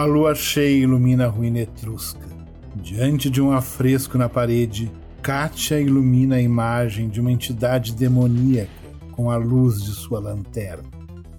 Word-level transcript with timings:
A 0.00 0.04
lua 0.04 0.34
cheia 0.34 0.84
ilumina 0.84 1.26
a 1.26 1.28
ruína 1.28 1.58
etrusca. 1.58 2.26
Diante 2.74 3.28
de 3.28 3.42
um 3.42 3.52
afresco 3.52 4.16
na 4.16 4.30
parede, 4.30 4.90
Kátia 5.20 5.78
ilumina 5.78 6.36
a 6.36 6.40
imagem 6.40 7.10
de 7.10 7.20
uma 7.20 7.30
entidade 7.30 7.92
demoníaca 7.92 8.70
com 9.12 9.30
a 9.30 9.36
luz 9.36 9.84
de 9.84 9.90
sua 9.90 10.18
lanterna. 10.18 10.88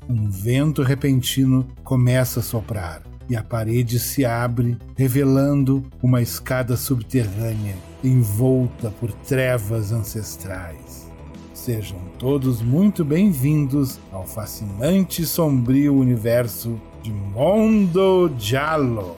Um 0.07 0.29
vento 0.29 0.83
repentino 0.83 1.67
começa 1.83 2.39
a 2.39 2.43
soprar 2.43 3.01
e 3.27 3.35
a 3.35 3.43
parede 3.43 3.97
se 3.97 4.23
abre, 4.23 4.77
revelando 4.95 5.83
uma 5.99 6.21
escada 6.21 6.77
subterrânea 6.77 7.75
envolta 8.03 8.91
por 8.91 9.11
trevas 9.11 9.91
ancestrais. 9.91 11.11
Sejam 11.51 11.97
todos 12.19 12.61
muito 12.61 13.03
bem-vindos 13.03 13.99
ao 14.11 14.23
fascinante 14.23 15.23
e 15.23 15.25
sombrio 15.25 15.95
universo 15.95 16.79
de 17.01 17.11
Mondo 17.11 18.31
Giallo. 18.37 19.17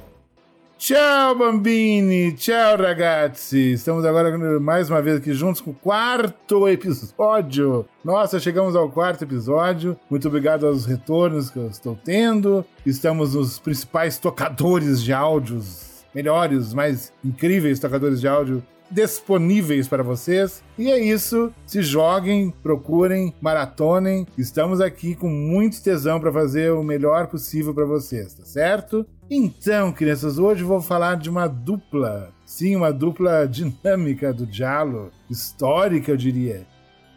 Tchau, 0.77 1.35
Bambini! 1.35 2.33
Tchau, 2.33 2.77
ragazzi! 2.77 3.73
Estamos 3.73 4.05
agora 4.05 4.37
mais 4.59 4.89
uma 4.89 5.01
vez 5.01 5.17
aqui 5.17 5.33
juntos 5.33 5.61
com 5.61 5.71
o 5.71 5.73
quarto 5.73 6.67
episódio. 6.67 7.85
Nossa, 8.03 8.39
chegamos 8.39 8.75
ao 8.75 8.89
quarto 8.89 9.23
episódio. 9.23 9.97
Muito 10.09 10.27
obrigado 10.27 10.65
aos 10.65 10.85
retornos 10.85 11.49
que 11.49 11.57
eu 11.57 11.67
estou 11.67 11.97
tendo. 12.03 12.65
Estamos 12.85 13.35
nos 13.35 13.59
principais 13.59 14.17
tocadores 14.17 15.01
de 15.01 15.13
áudios 15.13 16.05
melhores, 16.13 16.73
mais 16.73 17.11
incríveis 17.23 17.79
tocadores 17.79 18.21
de 18.21 18.27
áudio 18.27 18.63
disponíveis 18.93 19.87
para 19.87 20.03
vocês. 20.03 20.63
E 20.77 20.91
é 20.91 20.99
isso. 20.99 21.51
Se 21.65 21.81
joguem, 21.81 22.53
procurem, 22.61 23.33
maratonem. 23.41 24.27
Estamos 24.37 24.79
aqui 24.79 25.15
com 25.15 25.29
muito 25.29 25.81
tesão 25.81 26.19
para 26.19 26.31
fazer 26.31 26.71
o 26.71 26.83
melhor 26.83 27.27
possível 27.27 27.73
para 27.73 27.85
vocês, 27.85 28.33
tá 28.33 28.45
certo? 28.45 29.05
Então, 29.29 29.91
crianças, 29.91 30.37
hoje 30.37 30.63
vou 30.63 30.81
falar 30.81 31.15
de 31.15 31.29
uma 31.29 31.47
dupla. 31.47 32.31
Sim, 32.45 32.75
uma 32.75 32.93
dupla 32.93 33.47
dinâmica 33.47 34.31
do 34.31 34.45
Diallo, 34.45 35.11
histórica, 35.29 36.11
eu 36.11 36.17
diria. 36.17 36.67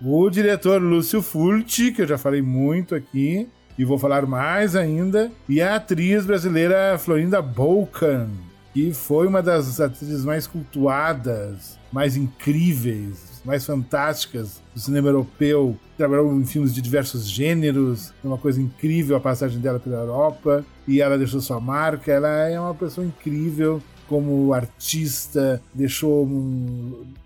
O 0.03 0.31
diretor 0.31 0.81
Lúcio 0.81 1.21
Fulci, 1.21 1.93
que 1.93 2.03
eu 2.03 2.07
já 2.07 2.17
falei 2.17 2.41
muito 2.41 2.95
aqui, 2.95 3.49
e 3.79 3.85
vou 3.85 3.99
falar 3.99 4.27
mais 4.27 4.75
ainda, 4.75 5.31
e 5.49 5.61
a 5.61 5.77
atriz 5.77 6.25
brasileira 6.25 6.97
Florinda 6.99 7.43
Bolkan 7.43 8.29
que 8.77 8.93
foi 8.93 9.27
uma 9.27 9.43
das 9.43 9.81
atrizes 9.81 10.23
mais 10.23 10.47
cultuadas, 10.47 11.79
mais 11.91 12.15
incríveis, 12.15 13.41
mais 13.43 13.65
fantásticas 13.65 14.61
do 14.75 14.79
cinema 14.79 15.09
europeu. 15.09 15.75
Trabalhou 15.97 16.39
em 16.39 16.45
filmes 16.45 16.75
de 16.75 16.83
diversos 16.83 17.27
gêneros, 17.27 18.13
é 18.23 18.29
uma 18.29 18.37
coisa 18.37 18.61
incrível 18.61 19.17
a 19.17 19.21
passagem 19.21 19.61
dela 19.61 19.81
pela 19.81 19.97
Europa 19.97 20.63
e 20.87 21.01
ela 21.01 21.17
deixou 21.17 21.41
sua 21.41 21.59
marca. 21.59 22.13
Ela 22.13 22.29
é 22.51 22.61
uma 22.61 22.75
pessoa 22.75 23.07
incrível 23.07 23.83
como 24.09 24.53
artista, 24.53 25.61
deixou 25.75 26.29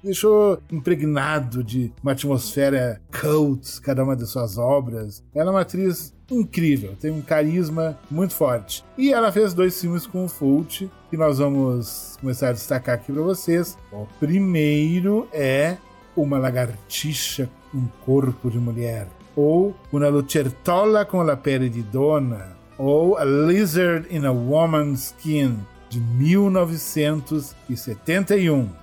deixou 0.02 0.58
impregnado 0.70 1.62
de 1.62 1.92
uma 2.02 2.12
atmosfera 2.12 3.00
cult 3.10 3.80
cada 3.80 4.02
uma 4.02 4.16
de 4.16 4.26
suas 4.26 4.58
obras. 4.58 5.22
Ela 5.34 5.50
é 5.50 5.52
uma 5.52 5.60
atriz 5.60 6.12
incrível, 6.30 6.94
tem 6.98 7.10
um 7.10 7.20
carisma 7.20 7.98
muito 8.10 8.34
forte. 8.34 8.84
E 8.96 9.12
ela 9.12 9.32
fez 9.32 9.52
dois 9.52 9.80
filmes 9.80 10.06
com 10.06 10.24
o 10.24 10.28
Fult, 10.28 10.88
que 11.10 11.16
nós 11.16 11.38
vamos 11.38 12.16
começar 12.20 12.50
a 12.50 12.52
destacar 12.52 12.94
aqui 12.94 13.12
para 13.12 13.22
vocês. 13.22 13.76
O 13.92 14.06
primeiro 14.18 15.28
é 15.32 15.76
Uma 16.16 16.38
Lagartixa 16.38 17.50
com 17.72 17.86
Corpo 18.04 18.50
de 18.50 18.58
Mulher, 18.58 19.08
ou 19.34 19.74
Una 19.92 20.08
Lucertola 20.08 21.04
com 21.04 21.22
la 21.22 21.36
Pele 21.36 21.68
de 21.68 21.82
Dona, 21.82 22.56
ou 22.78 23.16
A 23.16 23.24
Lizard 23.24 24.06
in 24.14 24.24
a 24.24 24.32
Woman's 24.32 25.06
Skin, 25.06 25.58
de 25.90 25.98
1971. 25.98 28.60
Um. 28.60 28.76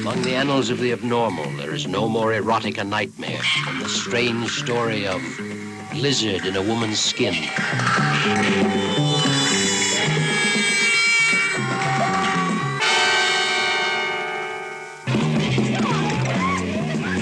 Among 0.00 0.22
the 0.22 0.34
annals 0.34 0.70
of 0.70 0.80
the 0.80 0.92
abnormal, 0.92 1.44
there 1.58 1.74
is 1.74 1.86
no 1.86 2.08
more 2.08 2.32
erotic 2.32 2.78
a 2.78 2.84
nightmare 2.84 3.42
than 3.66 3.80
the 3.80 3.88
strange 3.90 4.50
story 4.50 5.06
of 5.06 5.20
lizard 5.94 6.46
in 6.46 6.56
a 6.56 6.62
woman's 6.62 7.00
skin. 7.00 7.34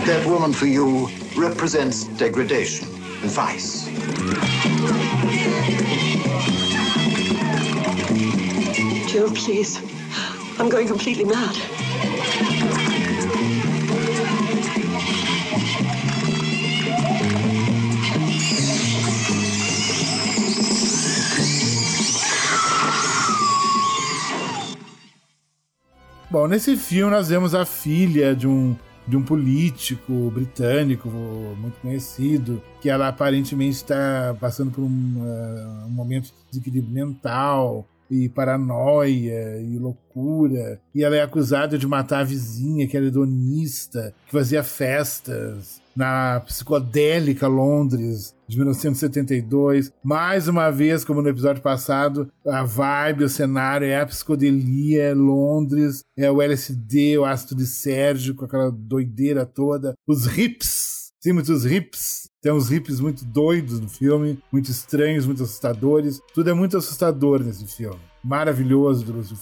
That 0.04 0.26
woman 0.26 0.52
for 0.52 0.66
you 0.66 1.08
represents 1.36 2.04
degradation, 2.04 2.88
vice. 3.28 3.86
Joe, 9.12 9.30
please. 9.30 9.80
I'm 10.58 10.68
going 10.68 10.88
completely 10.88 11.24
mad. 11.24 11.54
Bom, 26.30 26.48
nesse 26.48 26.76
filme 26.76 27.10
nós 27.10 27.28
vemos 27.28 27.54
a 27.54 27.64
filha 27.64 28.34
de 28.34 28.48
um 28.48 28.74
de 29.06 29.16
um 29.16 29.22
político 29.22 30.30
britânico 30.30 31.08
muito 31.08 31.80
conhecido, 31.80 32.62
que 32.80 32.88
ela 32.88 33.08
aparentemente 33.08 33.76
está 33.76 34.36
passando 34.40 34.70
por 34.70 34.82
um, 34.82 34.86
uh, 34.86 35.86
um 35.86 35.90
momento 35.90 36.26
de 36.26 36.32
desequilíbrio 36.50 36.92
mental 36.92 37.86
e 38.10 38.28
paranoia 38.28 39.58
e 39.60 39.78
loucura. 39.78 40.80
E 40.94 41.02
ela 41.02 41.16
é 41.16 41.22
acusada 41.22 41.78
de 41.78 41.86
matar 41.86 42.20
a 42.20 42.24
vizinha, 42.24 42.86
que 42.86 42.96
era 42.96 43.06
hedonista, 43.06 44.14
que 44.26 44.32
fazia 44.32 44.62
festas 44.62 45.80
na 45.96 46.40
psicodélica 46.40 47.46
Londres 47.46 48.34
de 48.52 48.58
1972. 48.58 49.92
Mais 50.04 50.46
uma 50.46 50.70
vez, 50.70 51.04
como 51.04 51.22
no 51.22 51.28
episódio 51.28 51.62
passado, 51.62 52.30
a 52.46 52.62
vibe, 52.62 53.24
o 53.24 53.28
cenário 53.28 53.86
é 53.86 54.00
a 54.00 54.06
psicodelia, 54.06 55.14
Londres, 55.14 56.04
é 56.16 56.30
o 56.30 56.40
LSD, 56.40 57.18
o 57.18 57.24
ácido 57.24 57.56
de 57.56 57.66
Sérgio, 57.66 58.34
com 58.34 58.44
aquela 58.44 58.70
doideira 58.70 59.46
toda. 59.46 59.94
Os 60.06 60.26
hips, 60.26 61.12
sim, 61.20 61.32
muitos 61.32 61.64
hips. 61.64 62.28
Tem 62.42 62.52
uns 62.52 62.70
hips 62.70 63.00
muito 63.00 63.24
doidos 63.24 63.80
no 63.80 63.88
filme, 63.88 64.38
muito 64.52 64.70
estranhos, 64.70 65.26
muito 65.26 65.42
assustadores. 65.44 66.20
Tudo 66.34 66.50
é 66.50 66.54
muito 66.54 66.76
assustador 66.76 67.42
nesse 67.42 67.66
filme. 67.66 68.00
Maravilhoso 68.22 69.04
do 69.04 69.12
Lúcio. 69.12 69.36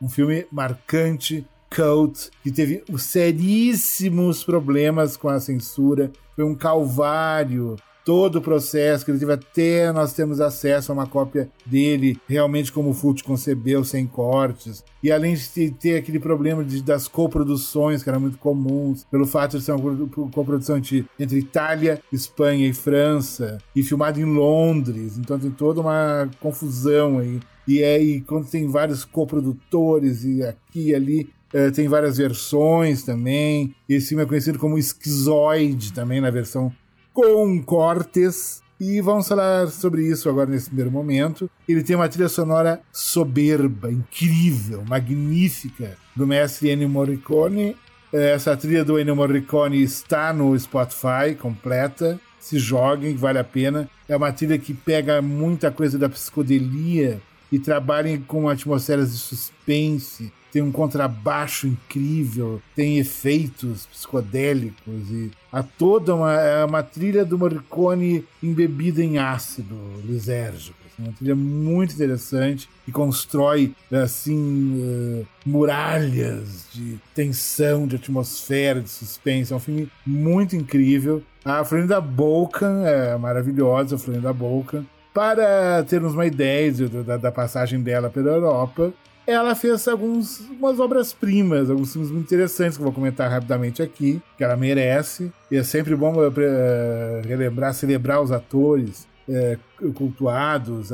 Um 0.00 0.08
filme 0.08 0.46
marcante, 0.50 1.44
Cult, 1.68 2.30
que 2.42 2.52
teve 2.52 2.84
seríssimos 2.96 4.44
problemas 4.44 5.16
com 5.16 5.28
a 5.28 5.40
censura. 5.40 6.12
Foi 6.34 6.44
um 6.44 6.54
calvário 6.54 7.76
todo 8.06 8.36
o 8.36 8.40
processo, 8.40 9.04
que 9.04 9.10
ele 9.10 9.18
teve 9.18 9.32
até 9.32 9.90
nós 9.90 10.12
temos 10.12 10.40
acesso 10.40 10.92
a 10.92 10.94
uma 10.94 11.08
cópia 11.08 11.50
dele, 11.66 12.16
realmente 12.28 12.70
como 12.70 12.90
o 12.90 12.94
Fult 12.94 13.24
concebeu, 13.24 13.82
sem 13.82 14.06
cortes. 14.06 14.84
E 15.02 15.10
além 15.10 15.34
de 15.34 15.72
ter 15.72 15.96
aquele 15.96 16.20
problema 16.20 16.64
de, 16.64 16.80
das 16.80 17.08
coproduções, 17.08 18.04
que 18.04 18.08
eram 18.08 18.20
muito 18.20 18.38
comuns, 18.38 19.04
pelo 19.10 19.26
fato 19.26 19.58
de 19.58 19.64
ser 19.64 19.72
uma 19.72 20.08
coprodução 20.30 20.76
entre, 20.76 21.04
entre 21.18 21.40
Itália, 21.40 22.00
Espanha 22.12 22.68
e 22.68 22.72
França, 22.72 23.58
e 23.74 23.82
filmado 23.82 24.20
em 24.20 24.24
Londres, 24.24 25.18
então 25.18 25.36
tem 25.36 25.50
toda 25.50 25.80
uma 25.80 26.30
confusão 26.38 27.18
aí. 27.18 27.40
E 27.66 27.82
aí, 27.82 28.20
quando 28.20 28.48
tem 28.48 28.68
vários 28.68 29.04
coprodutores 29.04 30.22
e 30.22 30.44
aqui 30.44 30.90
e 30.90 30.94
ali, 30.94 31.36
Uh, 31.54 31.70
tem 31.70 31.86
várias 31.86 32.16
versões 32.18 33.04
também. 33.04 33.72
Esse 33.88 34.08
filme 34.08 34.24
é 34.24 34.26
conhecido 34.26 34.58
como 34.58 34.76
Esquizoide 34.76 35.92
também, 35.92 36.20
na 36.20 36.28
versão 36.28 36.72
com 37.16 37.62
cortes. 37.62 38.62
E 38.78 39.00
vamos 39.00 39.26
falar 39.26 39.68
sobre 39.68 40.06
isso 40.06 40.28
agora 40.28 40.50
nesse 40.50 40.66
primeiro 40.66 40.90
momento. 40.90 41.50
Ele 41.66 41.82
tem 41.82 41.96
uma 41.96 42.10
trilha 42.10 42.28
sonora 42.28 42.82
soberba, 42.92 43.90
incrível, 43.90 44.84
magnífica, 44.86 45.96
do 46.14 46.26
mestre 46.26 46.68
Ennio 46.68 46.90
Morricone. 46.90 47.74
Eh, 48.12 48.32
essa 48.32 48.54
trilha 48.54 48.84
do 48.84 49.00
Ennio 49.00 49.16
Morricone 49.16 49.82
está 49.82 50.30
no 50.30 50.56
Spotify 50.58 51.34
completa. 51.40 52.20
Se 52.38 52.58
joguem, 52.58 53.16
vale 53.16 53.38
a 53.38 53.44
pena. 53.44 53.88
É 54.06 54.14
uma 54.14 54.30
trilha 54.30 54.58
que 54.58 54.74
pega 54.74 55.22
muita 55.22 55.70
coisa 55.70 55.98
da 55.98 56.10
psicodelia 56.10 57.18
e 57.50 57.58
trabalha 57.58 58.20
com 58.26 58.48
atmosferas 58.48 59.12
de 59.12 59.18
suspense, 59.18 60.32
tem 60.52 60.62
um 60.62 60.72
contrabaixo 60.72 61.66
incrível, 61.66 62.62
tem 62.74 62.98
efeitos 62.98 63.86
psicodélicos 63.86 65.10
e 65.10 65.30
há 65.52 65.62
toda 65.62 66.14
uma, 66.14 66.32
é 66.32 66.64
uma 66.64 66.82
trilha 66.82 67.26
do 67.26 67.38
Morricone 67.38 68.24
embebida 68.42 69.04
em 69.04 69.18
ácido 69.18 69.76
lisérgico. 70.04 70.78
Uma 70.98 71.12
trilha 71.12 71.36
muito 71.36 71.92
interessante 71.92 72.70
e 72.88 72.90
constrói, 72.90 73.74
assim, 73.92 74.80
uh, 74.80 75.26
muralhas 75.44 76.68
de 76.72 76.98
tensão, 77.14 77.86
de 77.86 77.96
atmosfera, 77.96 78.80
de 78.80 78.88
suspense. 78.88 79.52
É 79.52 79.56
um 79.56 79.60
filme 79.60 79.90
muito 80.06 80.56
incrível. 80.56 81.22
A 81.44 81.62
Florinda 81.64 82.00
Bolkan 82.00 82.82
é 82.86 83.14
maravilhosa, 83.18 83.96
a 83.96 83.98
Florinda 83.98 84.32
Bolkan. 84.32 84.86
Para 85.16 85.82
termos 85.84 86.12
uma 86.12 86.26
ideia 86.26 86.70
da, 87.02 87.16
da 87.16 87.32
passagem 87.32 87.80
dela 87.80 88.10
pela 88.10 88.32
Europa, 88.32 88.92
ela 89.26 89.54
fez 89.54 89.88
algumas 89.88 90.78
obras-primas, 90.78 91.70
alguns 91.70 91.90
filmes 91.90 92.10
muito 92.10 92.26
interessantes 92.26 92.76
que 92.76 92.82
eu 92.82 92.84
vou 92.84 92.92
comentar 92.92 93.30
rapidamente 93.30 93.80
aqui, 93.82 94.20
que 94.36 94.44
ela 94.44 94.58
merece. 94.58 95.32
E 95.50 95.56
é 95.56 95.62
sempre 95.62 95.96
bom 95.96 96.12
uh, 96.12 97.26
relembrar, 97.26 97.72
celebrar 97.72 98.20
os 98.20 98.30
atores 98.30 99.08
é, 99.26 99.56
cultuados, 99.94 100.90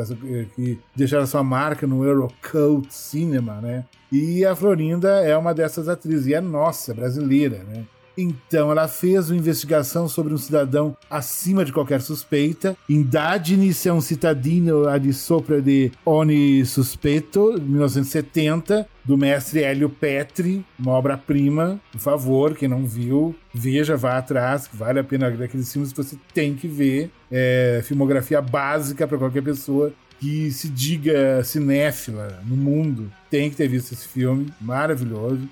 que 0.54 0.78
deixaram 0.94 1.26
sua 1.26 1.42
marca 1.42 1.84
no 1.84 2.04
Eurocult 2.04 2.94
Cinema, 2.94 3.60
né? 3.60 3.84
E 4.12 4.44
a 4.44 4.54
Florinda 4.54 5.20
é 5.20 5.36
uma 5.36 5.52
dessas 5.52 5.88
atrizes, 5.88 6.28
e 6.28 6.34
é 6.34 6.40
nossa, 6.40 6.94
brasileira, 6.94 7.64
né? 7.64 7.84
Então, 8.16 8.70
ela 8.70 8.88
fez 8.88 9.30
uma 9.30 9.38
investigação 9.38 10.08
sobre 10.08 10.34
um 10.34 10.38
cidadão 10.38 10.96
acima 11.10 11.64
de 11.64 11.72
qualquer 11.72 12.00
suspeita. 12.00 12.76
Indagine 12.88 13.72
se 13.72 13.88
é 13.88 13.92
um 13.92 14.00
cidadino 14.00 14.88
ali 14.88 15.12
sopra 15.12 15.60
de 15.60 15.90
Oni 16.04 16.64
Suspeito, 16.66 17.60
1970, 17.60 18.86
do 19.04 19.16
mestre 19.16 19.62
Hélio 19.62 19.88
Petri, 19.88 20.64
uma 20.78 20.92
obra-prima. 20.92 21.80
Por 21.90 22.00
favor, 22.00 22.54
quem 22.54 22.68
não 22.68 22.86
viu, 22.86 23.34
veja, 23.52 23.96
vá 23.96 24.18
atrás, 24.18 24.68
vale 24.72 25.00
a 25.00 25.04
pena 25.04 25.30
daqueles 25.30 25.72
filmes 25.72 25.92
que 25.92 26.02
você 26.02 26.16
tem 26.34 26.54
que 26.54 26.68
ver. 26.68 27.10
É 27.30 27.80
filmografia 27.84 28.40
básica 28.40 29.08
para 29.08 29.18
qualquer 29.18 29.42
pessoa 29.42 29.92
que 30.20 30.52
se 30.52 30.68
diga 30.68 31.42
cinéfila 31.42 32.40
no 32.46 32.56
mundo 32.56 33.10
tem 33.28 33.50
que 33.50 33.56
ter 33.56 33.66
visto 33.66 33.92
esse 33.92 34.06
filme, 34.06 34.52
maravilhoso. 34.60 35.48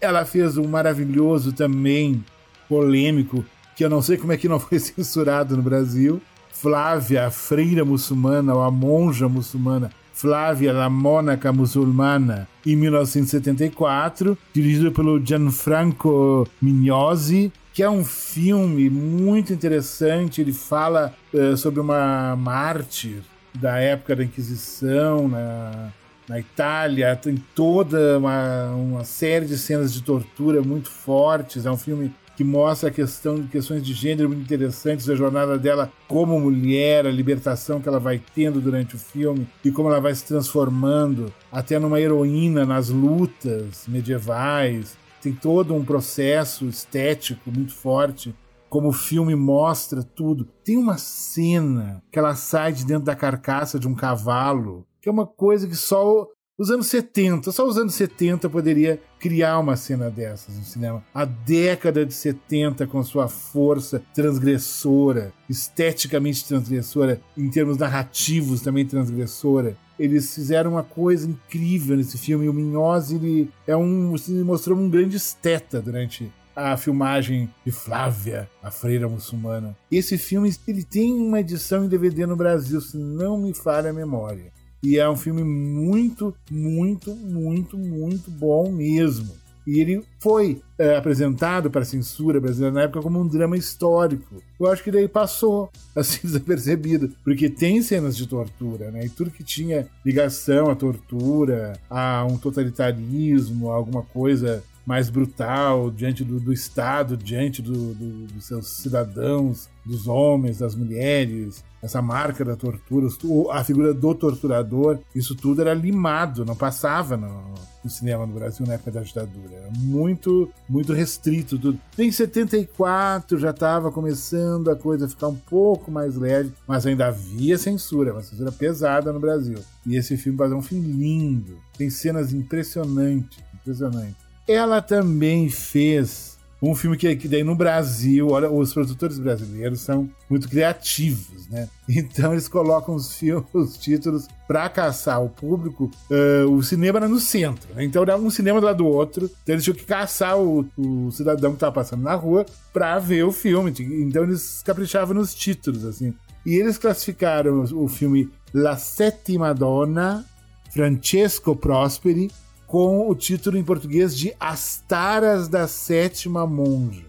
Ela 0.00 0.24
fez 0.24 0.56
um 0.56 0.66
maravilhoso 0.66 1.52
também, 1.52 2.24
polêmico, 2.68 3.44
que 3.76 3.84
eu 3.84 3.90
não 3.90 4.00
sei 4.00 4.16
como 4.16 4.32
é 4.32 4.36
que 4.36 4.48
não 4.48 4.60
foi 4.60 4.78
censurado 4.80 5.56
no 5.56 5.62
Brasil. 5.62 6.20
Flávia, 6.52 7.26
a 7.26 7.30
freira 7.30 7.84
muçulmana, 7.84 8.54
ou 8.54 8.62
a 8.62 8.70
monja 8.70 9.28
muçulmana, 9.28 9.90
Flávia, 10.12 10.70
la 10.70 10.90
Mônaca 10.90 11.50
Muçulmana, 11.50 12.46
em 12.66 12.76
1974, 12.76 14.36
dirigido 14.52 14.92
pelo 14.92 15.18
Gianfranco 15.24 16.46
Mignosi, 16.60 17.50
que 17.72 17.82
é 17.82 17.88
um 17.88 18.04
filme 18.04 18.90
muito 18.90 19.54
interessante. 19.54 20.42
Ele 20.42 20.52
fala 20.52 21.14
uh, 21.32 21.56
sobre 21.56 21.80
uma 21.80 22.36
mártir 22.36 23.22
da 23.54 23.78
época 23.78 24.14
da 24.14 24.24
Inquisição 24.24 25.26
na, 25.26 25.90
na 26.30 26.38
Itália, 26.38 27.16
tem 27.16 27.34
toda 27.56 28.16
uma, 28.16 28.70
uma 28.70 29.04
série 29.04 29.46
de 29.46 29.58
cenas 29.58 29.92
de 29.92 30.00
tortura 30.00 30.62
muito 30.62 30.88
fortes. 30.88 31.66
É 31.66 31.70
um 31.72 31.76
filme 31.76 32.14
que 32.36 32.44
mostra 32.44 32.88
a 32.88 32.92
questão 32.92 33.34
de 33.34 33.48
questões 33.48 33.82
de 33.82 33.92
gênero 33.92 34.28
muito 34.28 34.42
interessantes, 34.42 35.10
a 35.10 35.16
jornada 35.16 35.58
dela 35.58 35.92
como 36.06 36.38
mulher, 36.38 37.04
a 37.04 37.10
libertação 37.10 37.80
que 37.80 37.88
ela 37.88 37.98
vai 37.98 38.22
tendo 38.32 38.60
durante 38.60 38.94
o 38.94 38.98
filme 38.98 39.44
e 39.64 39.72
como 39.72 39.88
ela 39.88 40.00
vai 40.00 40.14
se 40.14 40.24
transformando 40.24 41.34
até 41.50 41.80
numa 41.80 42.00
heroína 42.00 42.64
nas 42.64 42.90
lutas 42.90 43.86
medievais. 43.88 44.96
Tem 45.20 45.32
todo 45.32 45.74
um 45.74 45.84
processo 45.84 46.64
estético 46.66 47.50
muito 47.50 47.74
forte 47.74 48.32
como 48.68 48.90
o 48.90 48.92
filme 48.92 49.34
mostra 49.34 50.04
tudo. 50.04 50.46
Tem 50.64 50.78
uma 50.78 50.96
cena 50.96 52.00
que 52.12 52.20
ela 52.20 52.36
sai 52.36 52.72
de 52.72 52.86
dentro 52.86 53.06
da 53.06 53.16
carcaça 53.16 53.80
de 53.80 53.88
um 53.88 53.94
cavalo 53.96 54.86
que 55.00 55.08
é 55.08 55.12
uma 55.12 55.26
coisa 55.26 55.66
que 55.66 55.76
só 55.76 56.28
os 56.60 56.70
anos 56.70 56.88
70, 56.88 57.52
só 57.52 57.66
os 57.66 57.78
anos 57.78 57.94
70 57.94 58.50
poderia 58.50 59.00
criar 59.18 59.58
uma 59.58 59.76
cena 59.76 60.10
dessas 60.10 60.58
no 60.58 60.62
cinema. 60.62 61.02
A 61.14 61.24
década 61.24 62.04
de 62.04 62.12
70 62.12 62.86
com 62.86 63.02
sua 63.02 63.28
força 63.28 64.02
transgressora, 64.14 65.32
esteticamente 65.48 66.44
transgressora, 66.46 67.18
em 67.34 67.48
termos 67.48 67.78
narrativos 67.78 68.60
também 68.60 68.84
transgressora. 68.84 69.74
Eles 69.98 70.34
fizeram 70.34 70.72
uma 70.72 70.82
coisa 70.82 71.26
incrível 71.26 71.96
nesse 71.96 72.18
filme. 72.18 72.46
O 72.46 72.52
Minhoz, 72.52 73.10
ele 73.10 73.50
é 73.66 73.74
um, 73.74 74.14
ele 74.28 74.44
mostrou 74.44 74.76
um 74.76 74.90
grande 74.90 75.16
esteta 75.16 75.80
durante 75.80 76.30
a 76.54 76.76
filmagem 76.76 77.48
de 77.64 77.72
Flávia, 77.72 78.50
a 78.62 78.70
freira 78.70 79.08
muçulmana. 79.08 79.74
Esse 79.90 80.18
filme 80.18 80.54
ele 80.68 80.84
tem 80.84 81.14
uma 81.14 81.40
edição 81.40 81.86
em 81.86 81.88
DVD 81.88 82.26
no 82.26 82.36
Brasil, 82.36 82.82
se 82.82 82.98
não 82.98 83.38
me 83.38 83.54
falha 83.54 83.88
a 83.88 83.94
memória. 83.94 84.52
E 84.82 84.98
é 84.98 85.08
um 85.08 85.16
filme 85.16 85.44
muito, 85.44 86.34
muito, 86.50 87.14
muito, 87.14 87.76
muito 87.76 88.30
bom 88.30 88.70
mesmo. 88.70 89.40
E 89.66 89.78
ele 89.78 90.02
foi 90.18 90.60
é, 90.78 90.96
apresentado 90.96 91.70
para 91.70 91.84
censura 91.84 92.40
brasileira 92.40 92.74
na 92.74 92.82
época 92.82 93.02
como 93.02 93.20
um 93.20 93.26
drama 93.26 93.56
histórico. 93.56 94.42
Eu 94.58 94.66
acho 94.66 94.82
que 94.82 94.90
daí 94.90 95.06
passou 95.06 95.70
assim 95.94 96.20
desapercebido, 96.22 97.12
porque 97.22 97.48
tem 97.48 97.82
cenas 97.82 98.16
de 98.16 98.26
tortura, 98.26 98.90
né? 98.90 99.04
E 99.04 99.08
tudo 99.10 99.30
que 99.30 99.44
tinha 99.44 99.86
ligação 100.04 100.70
à 100.70 100.74
tortura, 100.74 101.74
a 101.88 102.24
um 102.24 102.38
totalitarismo, 102.38 103.70
a 103.70 103.74
alguma 103.74 104.02
coisa 104.02 104.64
mais 104.90 105.08
brutal 105.08 105.88
diante 105.88 106.24
do, 106.24 106.40
do 106.40 106.52
Estado, 106.52 107.16
diante 107.16 107.62
do, 107.62 107.94
do, 107.94 108.26
dos 108.26 108.44
seus 108.44 108.66
cidadãos, 108.66 109.68
dos 109.86 110.08
homens, 110.08 110.58
das 110.58 110.74
mulheres, 110.74 111.62
essa 111.80 112.02
marca 112.02 112.44
da 112.44 112.56
tortura, 112.56 113.06
a 113.52 113.62
figura 113.62 113.94
do 113.94 114.14
torturador, 114.16 114.98
isso 115.14 115.36
tudo 115.36 115.60
era 115.60 115.72
limado, 115.72 116.44
não 116.44 116.56
passava 116.56 117.16
no, 117.16 117.54
no 117.84 117.88
cinema 117.88 118.26
no 118.26 118.34
Brasil 118.34 118.66
na 118.66 118.74
época 118.74 118.90
da 118.90 119.00
ditadura. 119.02 119.54
Era 119.54 119.70
muito, 119.76 120.50
muito 120.68 120.92
restrito 120.92 121.56
tudo. 121.56 121.78
Em 121.96 122.10
74 122.10 123.38
já 123.38 123.50
estava 123.50 123.92
começando 123.92 124.72
a 124.72 124.76
coisa 124.76 125.06
a 125.06 125.08
ficar 125.08 125.28
um 125.28 125.36
pouco 125.36 125.88
mais 125.88 126.16
leve, 126.16 126.52
mas 126.66 126.84
ainda 126.84 127.06
havia 127.06 127.56
censura, 127.56 128.12
uma 128.12 128.24
censura 128.24 128.50
pesada 128.50 129.12
no 129.12 129.20
Brasil. 129.20 129.60
E 129.86 129.94
esse 129.94 130.16
filme 130.16 130.36
vai 130.36 130.50
dar 130.50 130.56
um 130.56 130.62
filme 130.62 130.88
lindo, 130.88 131.58
tem 131.78 131.88
cenas 131.88 132.32
impressionantes, 132.32 133.38
impressionantes. 133.54 134.29
Ela 134.50 134.82
também 134.82 135.48
fez 135.48 136.30
um 136.62 136.74
filme 136.74 136.96
que, 136.96 137.14
que 137.16 137.28
daí 137.28 137.42
no 137.42 137.54
Brasil, 137.54 138.28
olha, 138.28 138.50
os 138.50 138.74
produtores 138.74 139.18
brasileiros 139.18 139.80
são 139.80 140.10
muito 140.28 140.48
criativos, 140.48 141.48
né? 141.48 141.68
Então 141.88 142.32
eles 142.32 142.48
colocam 142.48 142.94
os 142.94 143.14
filmes, 143.14 143.46
os 143.54 143.76
títulos 143.76 144.28
para 144.46 144.68
caçar 144.68 145.22
o 145.22 145.28
público. 145.28 145.90
Uh, 146.10 146.50
o 146.50 146.62
cinema 146.62 146.98
era 146.98 147.08
no 147.08 147.18
centro, 147.18 147.72
né? 147.74 147.84
então 147.84 148.02
era 148.02 148.16
um 148.16 148.28
cinema 148.28 148.60
do 148.60 148.66
lado 148.66 148.78
do 148.78 148.86
outro. 148.86 149.30
Então 149.42 149.54
eles 149.54 149.64
tinham 149.64 149.76
que 149.76 149.84
caçar 149.84 150.36
o, 150.36 150.66
o 150.76 151.10
cidadão 151.10 151.50
que 151.50 151.56
estava 151.56 151.72
passando 151.72 152.02
na 152.02 152.14
rua 152.14 152.44
para 152.72 152.98
ver 152.98 153.24
o 153.24 153.32
filme. 153.32 153.72
Então 153.78 154.24
eles 154.24 154.62
caprichavam 154.64 155.14
nos 155.14 155.34
títulos, 155.34 155.84
assim. 155.84 156.12
E 156.44 156.56
eles 156.56 156.76
classificaram 156.76 157.62
o 157.72 157.88
filme 157.88 158.28
La 158.52 158.76
Settima 158.76 159.54
Donna, 159.54 160.24
Francesco 160.72 161.56
Prosperi, 161.56 162.30
com 162.70 163.10
o 163.10 163.16
título 163.16 163.58
em 163.58 163.64
português 163.64 164.16
de 164.16 164.32
As 164.38 164.80
Taras 164.86 165.48
da 165.48 165.66
Sétima 165.66 166.46
Monja. 166.46 167.04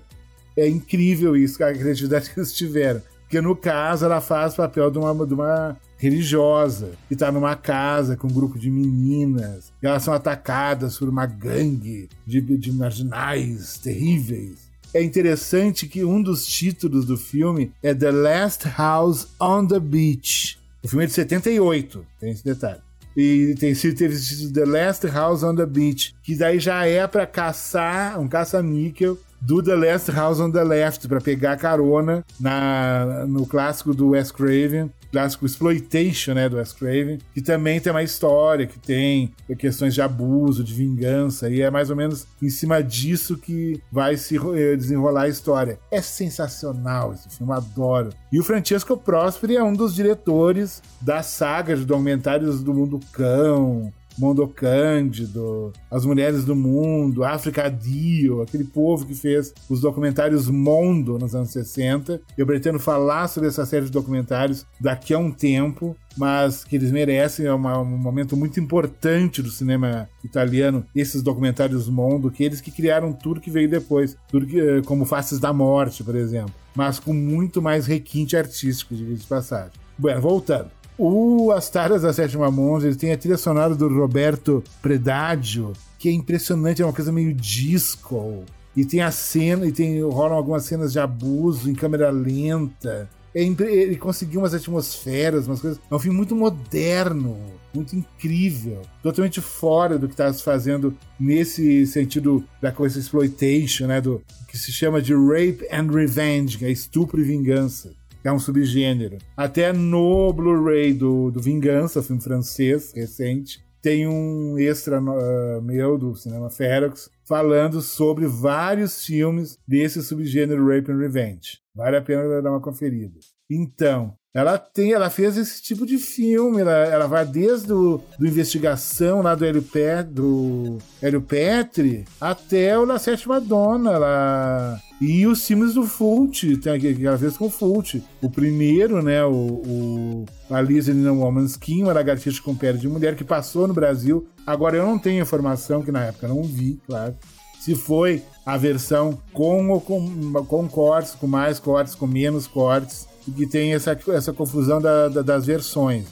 É 0.57 0.67
incrível 0.67 1.37
isso, 1.37 1.63
a 1.63 1.71
criatividade 1.71 2.31
que 2.33 2.39
eles 2.39 2.51
tiveram. 2.51 2.99
Porque 3.21 3.39
no 3.39 3.55
caso 3.55 4.03
ela 4.03 4.19
faz 4.19 4.53
o 4.53 4.57
papel 4.57 4.89
de 4.89 4.97
uma, 4.97 5.27
de 5.27 5.35
uma 5.35 5.77
religiosa 5.99 6.93
que 7.07 7.13
está 7.13 7.31
numa 7.31 7.55
casa 7.55 8.17
com 8.17 8.27
um 8.27 8.33
grupo 8.33 8.57
de 8.57 8.71
meninas 8.71 9.71
elas 9.83 10.01
são 10.01 10.15
atacadas 10.15 10.97
por 10.97 11.07
uma 11.07 11.27
gangue 11.27 12.09
de, 12.25 12.41
de 12.41 12.71
marginais 12.71 13.77
terríveis. 13.77 14.71
É 14.91 15.03
interessante 15.03 15.87
que 15.87 16.03
um 16.03 16.23
dos 16.23 16.43
títulos 16.43 17.05
do 17.05 17.15
filme 17.15 17.71
é 17.83 17.93
The 17.93 18.11
Last 18.11 18.67
House 18.67 19.27
on 19.39 19.67
the 19.67 19.79
Beach. 19.79 20.57
O 20.81 20.87
filme 20.87 21.03
é 21.03 21.07
de 21.07 21.13
78, 21.13 22.03
tem 22.19 22.31
esse 22.31 22.43
detalhe. 22.43 22.81
E 23.15 23.55
tem, 23.59 23.73
teve 23.73 24.15
esse 24.15 24.51
The 24.53 24.65
Last 24.65 25.07
House 25.07 25.43
on 25.43 25.55
the 25.55 25.65
Beach, 25.65 26.15
que 26.23 26.35
daí 26.35 26.59
já 26.59 26.85
é 26.85 27.05
para 27.07 27.25
caçar, 27.25 28.19
um 28.19 28.27
caça-níquel 28.27 29.17
do 29.41 29.61
The 29.61 29.75
Last 29.75 30.11
House 30.11 30.39
on 30.39 30.51
the 30.51 30.63
Left, 30.63 31.07
para 31.07 31.19
pegar 31.19 31.57
carona 31.57 32.23
na, 32.39 33.25
no 33.27 33.47
clássico 33.47 33.93
do 33.93 34.09
Wes 34.09 34.31
Craven, 34.31 34.91
clássico 35.11 35.45
Exploitation, 35.45 36.33
né, 36.33 36.47
do 36.47 36.57
Wes 36.57 36.71
Craven, 36.71 37.17
que 37.33 37.41
também 37.41 37.79
tem 37.79 37.91
uma 37.91 38.03
história, 38.03 38.67
que 38.67 38.79
tem 38.79 39.33
questões 39.57 39.93
de 39.93 40.01
abuso, 40.01 40.63
de 40.63 40.73
vingança, 40.73 41.49
e 41.49 41.61
é 41.61 41.71
mais 41.71 41.89
ou 41.89 41.95
menos 41.95 42.27
em 42.41 42.49
cima 42.49 42.81
disso 42.81 43.37
que 43.37 43.81
vai 43.91 44.15
se 44.15 44.37
eh, 44.37 44.75
desenrolar 44.75 45.23
a 45.23 45.29
história. 45.29 45.79
É 45.89 46.01
sensacional 46.01 47.13
esse 47.13 47.35
filme, 47.35 47.51
adoro. 47.51 48.11
E 48.31 48.39
o 48.39 48.43
Francesco 48.43 48.95
Prosperi 48.95 49.57
é 49.57 49.63
um 49.63 49.73
dos 49.73 49.95
diretores 49.95 50.81
da 51.01 51.23
saga 51.23 51.75
de 51.75 51.83
documentários 51.83 52.63
do 52.63 52.73
Mundo 52.73 52.99
Cão, 53.11 53.91
Mondo 54.17 54.47
Cândido, 54.47 55.71
As 55.89 56.05
Mulheres 56.05 56.43
do 56.43 56.55
Mundo, 56.55 57.23
África 57.23 57.69
Dio, 57.69 58.41
aquele 58.41 58.63
povo 58.63 59.05
que 59.05 59.15
fez 59.15 59.53
os 59.69 59.81
documentários 59.81 60.49
Mondo 60.49 61.17
nos 61.17 61.35
anos 61.35 61.51
60. 61.51 62.21
Eu 62.37 62.45
pretendo 62.45 62.79
falar 62.79 63.27
sobre 63.27 63.49
essa 63.49 63.65
série 63.65 63.85
de 63.85 63.91
documentários 63.91 64.65
daqui 64.79 65.13
a 65.13 65.19
um 65.19 65.31
tempo, 65.31 65.95
mas 66.17 66.63
que 66.63 66.75
eles 66.75 66.91
merecem, 66.91 67.45
é 67.45 67.53
uma, 67.53 67.79
um 67.79 67.97
momento 67.97 68.35
muito 68.35 68.59
importante 68.59 69.41
do 69.41 69.49
cinema 69.49 70.09
italiano, 70.23 70.85
esses 70.95 71.21
documentários 71.21 71.89
Mondo, 71.89 72.31
que 72.31 72.43
eles 72.43 72.61
que 72.61 72.71
criaram 72.71 73.13
tudo 73.13 73.41
que 73.41 73.49
veio 73.49 73.69
depois, 73.69 74.17
tudo 74.27 74.45
que, 74.45 74.59
eh, 74.59 74.81
como 74.85 75.05
Faces 75.05 75.39
da 75.39 75.53
Morte, 75.53 76.03
por 76.03 76.15
exemplo, 76.15 76.53
mas 76.75 76.99
com 76.99 77.13
muito 77.13 77.61
mais 77.61 77.85
requinte 77.85 78.35
artístico, 78.35 78.95
de 78.95 79.25
passagem. 79.25 79.71
Bueno, 79.97 80.21
voltando. 80.21 80.80
O 81.03 81.51
As 81.51 81.67
Taras 81.67 82.03
da 82.03 82.13
Sétima 82.13 82.51
Monja, 82.51 82.85
ele 82.85 82.95
tem 82.95 83.11
a 83.11 83.17
trilha 83.17 83.35
sonora 83.35 83.73
do 83.73 83.87
Roberto 83.87 84.63
Predaggio, 84.83 85.73
que 85.97 86.07
é 86.07 86.11
impressionante, 86.11 86.79
é 86.79 86.85
uma 86.85 86.93
coisa 86.93 87.11
meio 87.11 87.33
disco. 87.33 88.43
E 88.75 88.85
tem 88.85 89.01
a 89.01 89.09
cena, 89.09 89.65
e 89.65 89.71
tem, 89.71 89.99
rolam 90.03 90.37
algumas 90.37 90.63
cenas 90.63 90.93
de 90.93 90.99
abuso 90.99 91.71
em 91.71 91.73
câmera 91.73 92.11
lenta. 92.11 93.09
É, 93.33 93.41
ele 93.41 93.95
conseguiu 93.95 94.41
umas 94.41 94.53
atmosferas, 94.53 95.47
umas 95.47 95.59
coisas. 95.59 95.79
É 95.89 95.95
um 95.95 95.97
filme 95.97 96.15
muito 96.15 96.35
moderno, 96.35 97.35
muito 97.73 97.95
incrível, 97.95 98.83
totalmente 99.01 99.41
fora 99.41 99.97
do 99.97 100.07
que 100.07 100.13
está 100.13 100.31
se 100.31 100.43
fazendo 100.43 100.95
nesse 101.19 101.83
sentido 101.87 102.45
da 102.61 102.71
coisa 102.71 102.99
exploitation, 102.99 103.87
né? 103.87 103.99
Do 103.99 104.21
que 104.47 104.55
se 104.55 104.71
chama 104.71 105.01
de 105.01 105.15
rape 105.15 105.65
and 105.71 105.91
revenge, 105.91 106.59
que 106.59 106.65
é 106.65 106.69
estupro 106.69 107.19
e 107.19 107.23
vingança 107.23 107.89
é 108.23 108.31
um 108.31 108.39
subgênero. 108.39 109.17
Até 109.35 109.73
no 109.73 110.31
Blu-ray 110.33 110.93
do, 110.93 111.31
do 111.31 111.41
Vingança, 111.41 112.03
filme 112.03 112.21
francês 112.21 112.91
recente, 112.93 113.63
tem 113.81 114.07
um 114.07 114.59
extra 114.59 115.01
uh, 115.01 115.61
meu 115.61 115.97
do 115.97 116.15
Cinema 116.15 116.49
Ferox 116.49 117.09
falando 117.31 117.79
sobre 117.79 118.27
vários 118.27 119.05
filmes 119.05 119.57
desse 119.65 120.03
subgênero 120.03 120.67
Rape 120.67 120.91
and 120.91 120.97
Revenge. 120.97 121.59
Vale 121.73 121.95
a 121.95 122.01
pena 122.01 122.41
dar 122.41 122.51
uma 122.51 122.59
conferida. 122.59 123.17
Então, 123.49 124.13
ela 124.33 124.57
tem, 124.57 124.91
ela 124.91 125.09
fez 125.09 125.37
esse 125.37 125.61
tipo 125.61 125.85
de 125.85 125.97
filme, 125.97 126.59
ela, 126.59 126.71
ela 126.71 127.07
vai 127.07 127.25
desde 127.25 127.71
o, 127.71 128.01
do 128.19 128.27
investigação 128.27 129.21
lá 129.21 129.33
do 129.33 129.45
Hélio, 129.45 129.61
Pet, 129.61 130.09
do 130.09 130.77
Hélio 131.01 131.21
Petri 131.21 132.03
até 132.19 132.77
o 132.77 132.83
La 132.83 132.99
Sétima 132.99 133.39
Dona. 133.39 133.91
Ela, 133.91 134.79
e 135.01 135.25
os 135.25 135.45
filmes 135.47 135.73
do 135.73 135.83
Fult, 135.83 136.57
tem 136.57 136.79
que 136.79 137.07
ela 137.07 137.17
fez 137.17 137.35
com 137.35 137.47
o 137.47 137.49
Fult. 137.49 138.01
O 138.21 138.29
primeiro, 138.29 139.01
né, 139.01 139.23
o, 139.25 139.31
o 139.31 140.25
Alice 140.49 140.91
in 140.91 141.07
a 141.07 141.11
Woman's 141.11 141.51
Skin, 141.51 141.83
uma 141.83 141.93
lagartixa 141.93 142.41
com 142.41 142.55
pele 142.55 142.77
de 142.77 142.87
mulher, 142.87 143.15
que 143.15 143.23
passou 143.23 143.67
no 143.67 143.73
Brasil. 143.73 144.27
Agora 144.45 144.77
eu 144.77 144.85
não 144.85 144.97
tenho 144.97 145.21
informação, 145.21 145.81
que 145.81 145.91
na 145.91 146.05
época 146.05 146.27
não 146.27 146.43
vi, 146.43 146.79
claro 146.87 147.15
se 147.61 147.75
foi 147.75 148.23
a 148.43 148.57
versão 148.57 149.15
com 149.31 149.79
com, 149.79 150.33
com 150.45 150.67
cortes, 150.67 151.13
com 151.13 151.27
mais 151.27 151.59
cortes, 151.59 151.93
com 151.93 152.07
menos 152.07 152.47
cortes 152.47 153.07
que 153.35 153.45
tem 153.45 153.75
essa, 153.75 153.95
essa 154.07 154.33
confusão 154.33 154.81
da, 154.81 155.07
da, 155.07 155.21
das 155.21 155.45
versões. 155.45 156.07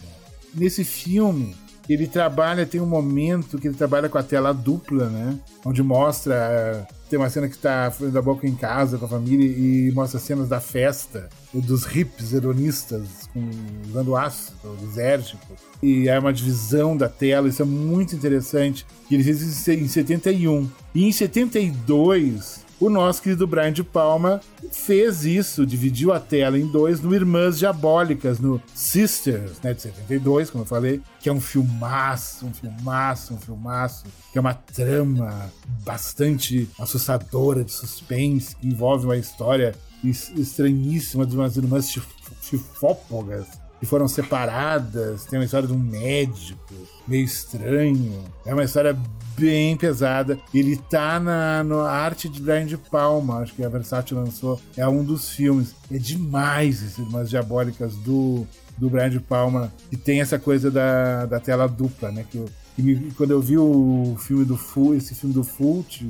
Nesse 0.54 0.84
filme, 0.84 1.56
ele 1.90 2.06
trabalha, 2.06 2.68
tem 2.68 2.80
um 2.80 2.86
momento 2.86 3.58
que 3.58 3.68
ele 3.68 3.76
trabalha 3.76 4.08
com 4.08 4.18
a 4.18 4.24
tela 4.24 4.54
dupla, 4.54 5.10
né? 5.10 5.40
Onde 5.66 5.82
mostra. 5.82 6.88
Tem 7.10 7.18
uma 7.18 7.30
cena 7.32 7.50
que 7.50 7.56
está 7.56 7.90
da 7.90 8.22
boca 8.22 8.48
em 8.48 8.54
casa 8.54 9.00
com 9.00 9.06
a 9.06 9.08
família 9.08 9.44
e 9.44 9.92
mostra 9.94 10.20
cenas 10.20 10.48
da 10.48 10.62
festa 10.62 11.28
dos 11.52 11.84
hips 11.84 12.34
hedonistas 12.34 13.28
com, 13.34 13.50
usando 13.90 14.16
ácido 14.16 14.78
lisérgico. 14.80 15.56
E 15.82 16.08
é 16.08 16.20
uma 16.20 16.32
divisão 16.32 16.96
da 16.96 17.10
tela, 17.10 17.48
isso 17.48 17.64
é 17.64 17.66
muito 17.66 18.16
interessante. 18.16 18.86
Ele 19.10 19.24
fez 19.24 19.42
isso 19.42 19.72
em 19.72 19.88
71. 19.88 20.70
E 20.94 21.06
em 21.06 21.12
72, 21.12 22.59
o 22.80 22.90
nosso 22.90 23.22
querido 23.22 23.46
Brian 23.46 23.74
de 23.74 23.84
Palma 23.84 24.42
fez 24.72 25.26
isso, 25.26 25.66
dividiu 25.66 26.14
a 26.14 26.20
tela 26.20 26.58
em 26.58 26.66
dois 26.66 27.02
no 27.02 27.14
Irmãs 27.14 27.60
Diabólicas, 27.60 28.40
no 28.40 28.62
Sisters, 28.74 29.60
né, 29.62 29.74
de 29.74 29.82
72, 29.82 30.50
como 30.50 30.64
eu 30.64 30.68
falei, 30.68 31.02
que 31.20 31.28
é 31.28 31.34
um 31.34 31.42
filmaço, 31.42 32.46
um 32.46 32.54
filmaço, 32.54 33.34
um 33.34 33.38
filmaço, 33.38 34.06
que 34.32 34.38
é 34.38 34.42
uma 34.42 34.54
trama 34.54 35.52
bastante 35.84 36.70
assustadora 36.80 37.64
de 37.64 37.72
suspense, 37.72 38.56
que 38.56 38.68
envolve 38.68 39.06
uma 39.06 39.18
história 39.18 39.76
estranhíssima 40.04 41.26
de 41.26 41.36
umas 41.36 41.58
irmãs 41.58 41.94
chifópogas 42.42 43.48
que 43.80 43.86
foram 43.86 44.08
separadas, 44.08 45.26
tem 45.26 45.40
uma 45.40 45.46
história 45.46 45.68
de 45.68 45.74
um 45.74 45.80
médico 45.80 46.60
meio 47.08 47.26
estranho. 47.26 48.24
É 48.46 48.54
uma 48.54 48.64
história 48.64 48.96
bem 49.38 49.76
pesada. 49.78 50.38
Ele 50.54 50.76
tá 50.76 51.20
na, 51.20 51.64
na 51.64 51.90
arte 51.90 52.28
de 52.28 52.42
Brian 52.42 52.66
de 52.66 52.78
Palma, 52.78 53.40
acho 53.40 53.54
que 53.54 53.64
a 53.64 53.70
Versace 53.70 54.14
lançou. 54.14 54.60
É 54.76 54.88
um 54.88 55.04
dos 55.04 55.30
filmes. 55.30 55.74
É 55.92 55.98
demais 55.98 56.84
essas 56.84 57.00
Irmãs 57.00 57.30
Diabólicas 57.30 57.96
do, 57.96 58.46
do 58.78 58.90
Brian 58.90 59.10
de 59.10 59.20
Palma. 59.20 59.74
E 59.92 59.98
tem 59.98 60.22
essa 60.22 60.38
coisa 60.38 60.70
da, 60.70 61.26
da 61.26 61.40
tela 61.40 61.68
dupla, 61.68 62.12
né? 62.12 62.26
Que, 62.30 62.44
que 62.76 62.82
me, 62.82 63.12
quando 63.12 63.32
eu 63.32 63.42
vi 63.42 63.58
o 63.58 64.16
filme 64.20 64.46
do 64.46 64.58
Full, 64.58 64.96
esse 64.96 65.16
filme 65.16 65.34
do 65.34 65.44
Fult, 65.44 66.06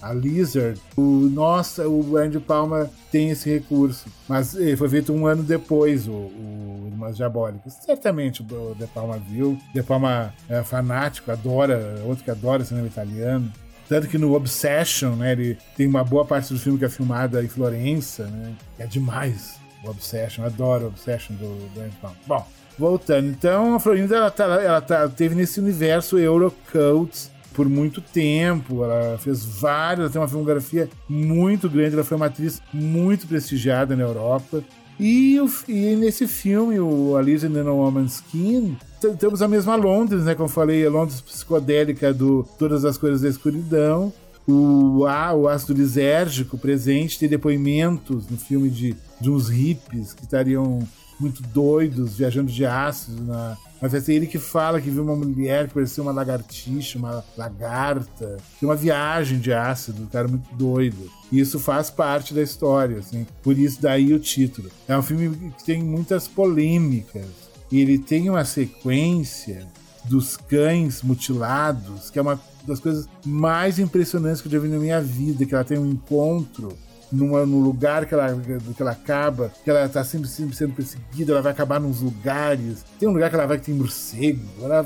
a 0.00 0.12
Lizard, 0.12 0.80
o, 0.96 1.02
nossa, 1.02 1.88
o 1.88 2.16
Andy 2.16 2.38
Palma 2.38 2.88
tem 3.10 3.30
esse 3.30 3.50
recurso. 3.50 4.06
Mas 4.28 4.54
eh, 4.56 4.76
foi 4.76 4.88
feito 4.88 5.12
um 5.12 5.26
ano 5.26 5.42
depois, 5.42 6.06
o, 6.06 6.12
o 6.12 6.87
Irmãs 6.98 7.16
Diabólicas. 7.16 7.74
Certamente 7.74 8.42
o 8.42 8.74
De 8.74 8.86
Palma 8.88 9.18
viu. 9.18 9.58
De 9.72 9.82
Palma 9.82 10.34
é 10.48 10.62
fanático, 10.64 11.30
adora, 11.30 12.02
outro 12.04 12.24
que 12.24 12.30
adora 12.30 12.64
cinema 12.64 12.88
italiano. 12.88 13.50
Tanto 13.88 14.08
que 14.08 14.18
no 14.18 14.34
Obsession, 14.34 15.14
né, 15.14 15.32
ele 15.32 15.56
tem 15.76 15.86
uma 15.86 16.04
boa 16.04 16.24
parte 16.24 16.52
do 16.52 16.58
filme 16.58 16.78
que 16.78 16.84
é 16.84 16.88
filmada 16.90 17.42
em 17.42 17.48
Florença, 17.48 18.26
né? 18.26 18.52
É 18.78 18.86
demais 18.86 19.58
o 19.82 19.88
Obsession, 19.88 20.44
adoro 20.44 20.84
o 20.84 20.88
Obsession 20.88 21.34
do, 21.36 21.80
Andy 21.80 21.96
Palma. 22.02 22.16
Bom, 22.26 22.46
voltando. 22.78 23.28
Então, 23.28 23.74
a 23.74 23.80
Florinda, 23.80 24.16
ela, 24.16 24.30
tá, 24.30 24.44
ela 24.44 24.80
tá, 24.80 25.08
teve 25.08 25.34
nesse 25.34 25.58
universo 25.58 26.18
Eurocult 26.18 27.30
por 27.54 27.68
muito 27.68 28.00
tempo. 28.00 28.84
Ela 28.84 29.18
fez 29.18 29.44
várias, 29.44 30.00
ela 30.00 30.10
tem 30.10 30.20
uma 30.20 30.28
filmografia 30.28 30.88
muito 31.08 31.68
grande. 31.68 31.94
Ela 31.94 32.04
foi 32.04 32.16
uma 32.16 32.26
atriz 32.26 32.62
muito 32.72 33.26
prestigiada 33.26 33.96
na 33.96 34.02
Europa. 34.02 34.62
E, 35.00 35.38
e 35.68 35.96
nesse 35.96 36.26
filme, 36.26 36.80
o 36.80 37.16
Alice 37.16 37.46
in 37.46 37.52
the 37.52 37.62
Woman's 37.62 38.16
Skin, 38.16 38.76
temos 39.18 39.40
a 39.40 39.48
mesma 39.48 39.76
Londres, 39.76 40.24
né? 40.24 40.34
Como 40.34 40.46
eu 40.48 40.52
falei, 40.52 40.84
a 40.84 40.90
Londres 40.90 41.20
psicodélica 41.20 42.12
do 42.12 42.44
Todas 42.58 42.84
as 42.84 42.98
Coisas 42.98 43.20
da 43.20 43.28
Escuridão. 43.28 44.12
O, 44.46 45.04
ah, 45.06 45.34
o 45.34 45.46
ácido 45.46 45.74
lisérgico 45.74 46.56
presente, 46.56 47.18
tem 47.18 47.28
depoimentos 47.28 48.28
no 48.28 48.36
filme 48.36 48.70
de, 48.70 48.96
de 49.20 49.30
uns 49.30 49.48
hippies 49.48 50.14
que 50.14 50.24
estariam 50.24 50.86
muito 51.20 51.42
doidos, 51.42 52.16
viajando 52.16 52.50
de 52.50 52.64
ácido 52.64 53.22
na, 53.24 53.56
mas 53.80 53.92
vai 53.92 54.00
ser 54.00 54.14
ele 54.14 54.26
que 54.26 54.38
fala 54.38 54.80
que 54.80 54.90
viu 54.90 55.02
uma 55.02 55.14
mulher 55.14 55.68
que 55.68 55.74
parecia 55.74 56.02
uma 56.02 56.12
lagartixa, 56.12 56.98
uma 56.98 57.24
lagarta. 57.36 58.38
Tem 58.58 58.68
uma 58.68 58.74
viagem 58.74 59.38
de 59.38 59.52
ácido, 59.52 60.02
um 60.02 60.06
cara 60.06 60.26
muito 60.26 60.52
doido. 60.54 61.10
E 61.30 61.38
isso 61.38 61.58
faz 61.60 61.88
parte 61.88 62.34
da 62.34 62.42
história, 62.42 62.98
assim. 62.98 63.26
Por 63.42 63.56
isso 63.56 63.80
daí 63.80 64.12
o 64.12 64.18
título. 64.18 64.68
É 64.86 64.96
um 64.96 65.02
filme 65.02 65.52
que 65.56 65.64
tem 65.64 65.82
muitas 65.82 66.26
polêmicas. 66.26 67.26
E 67.70 67.80
ele 67.80 67.98
tem 67.98 68.28
uma 68.28 68.44
sequência 68.44 69.66
dos 70.04 70.36
cães 70.36 71.02
mutilados, 71.02 72.10
que 72.10 72.18
é 72.18 72.22
uma 72.22 72.40
das 72.66 72.80
coisas 72.80 73.08
mais 73.24 73.78
impressionantes 73.78 74.40
que 74.40 74.48
eu 74.48 74.52
já 74.52 74.58
vi 74.58 74.68
na 74.68 74.78
minha 74.78 75.00
vida, 75.00 75.44
que 75.44 75.54
ela 75.54 75.64
tem 75.64 75.78
um 75.78 75.90
encontro 75.90 76.76
numa, 77.10 77.44
no 77.46 77.60
lugar 77.60 78.06
que 78.06 78.14
ela, 78.14 78.34
que 78.76 78.82
ela 78.82 78.92
acaba, 78.92 79.50
que 79.64 79.70
ela 79.70 79.88
tá 79.88 80.04
sempre, 80.04 80.28
sempre 80.28 80.54
sendo 80.54 80.74
perseguida, 80.74 81.32
ela 81.32 81.42
vai 81.42 81.52
acabar 81.52 81.80
nos 81.80 82.00
lugares. 82.00 82.84
Tem 82.98 83.08
um 83.08 83.12
lugar 83.12 83.30
que 83.30 83.36
ela 83.36 83.46
vai 83.46 83.58
que 83.58 83.66
tem 83.66 83.74
morcego, 83.74 84.44
ela 84.62 84.84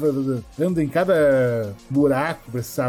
anda 0.59 0.83
em 0.83 0.89
cada 0.89 1.75
buraco 1.91 2.51
para 2.51 2.63
se, 2.63 2.81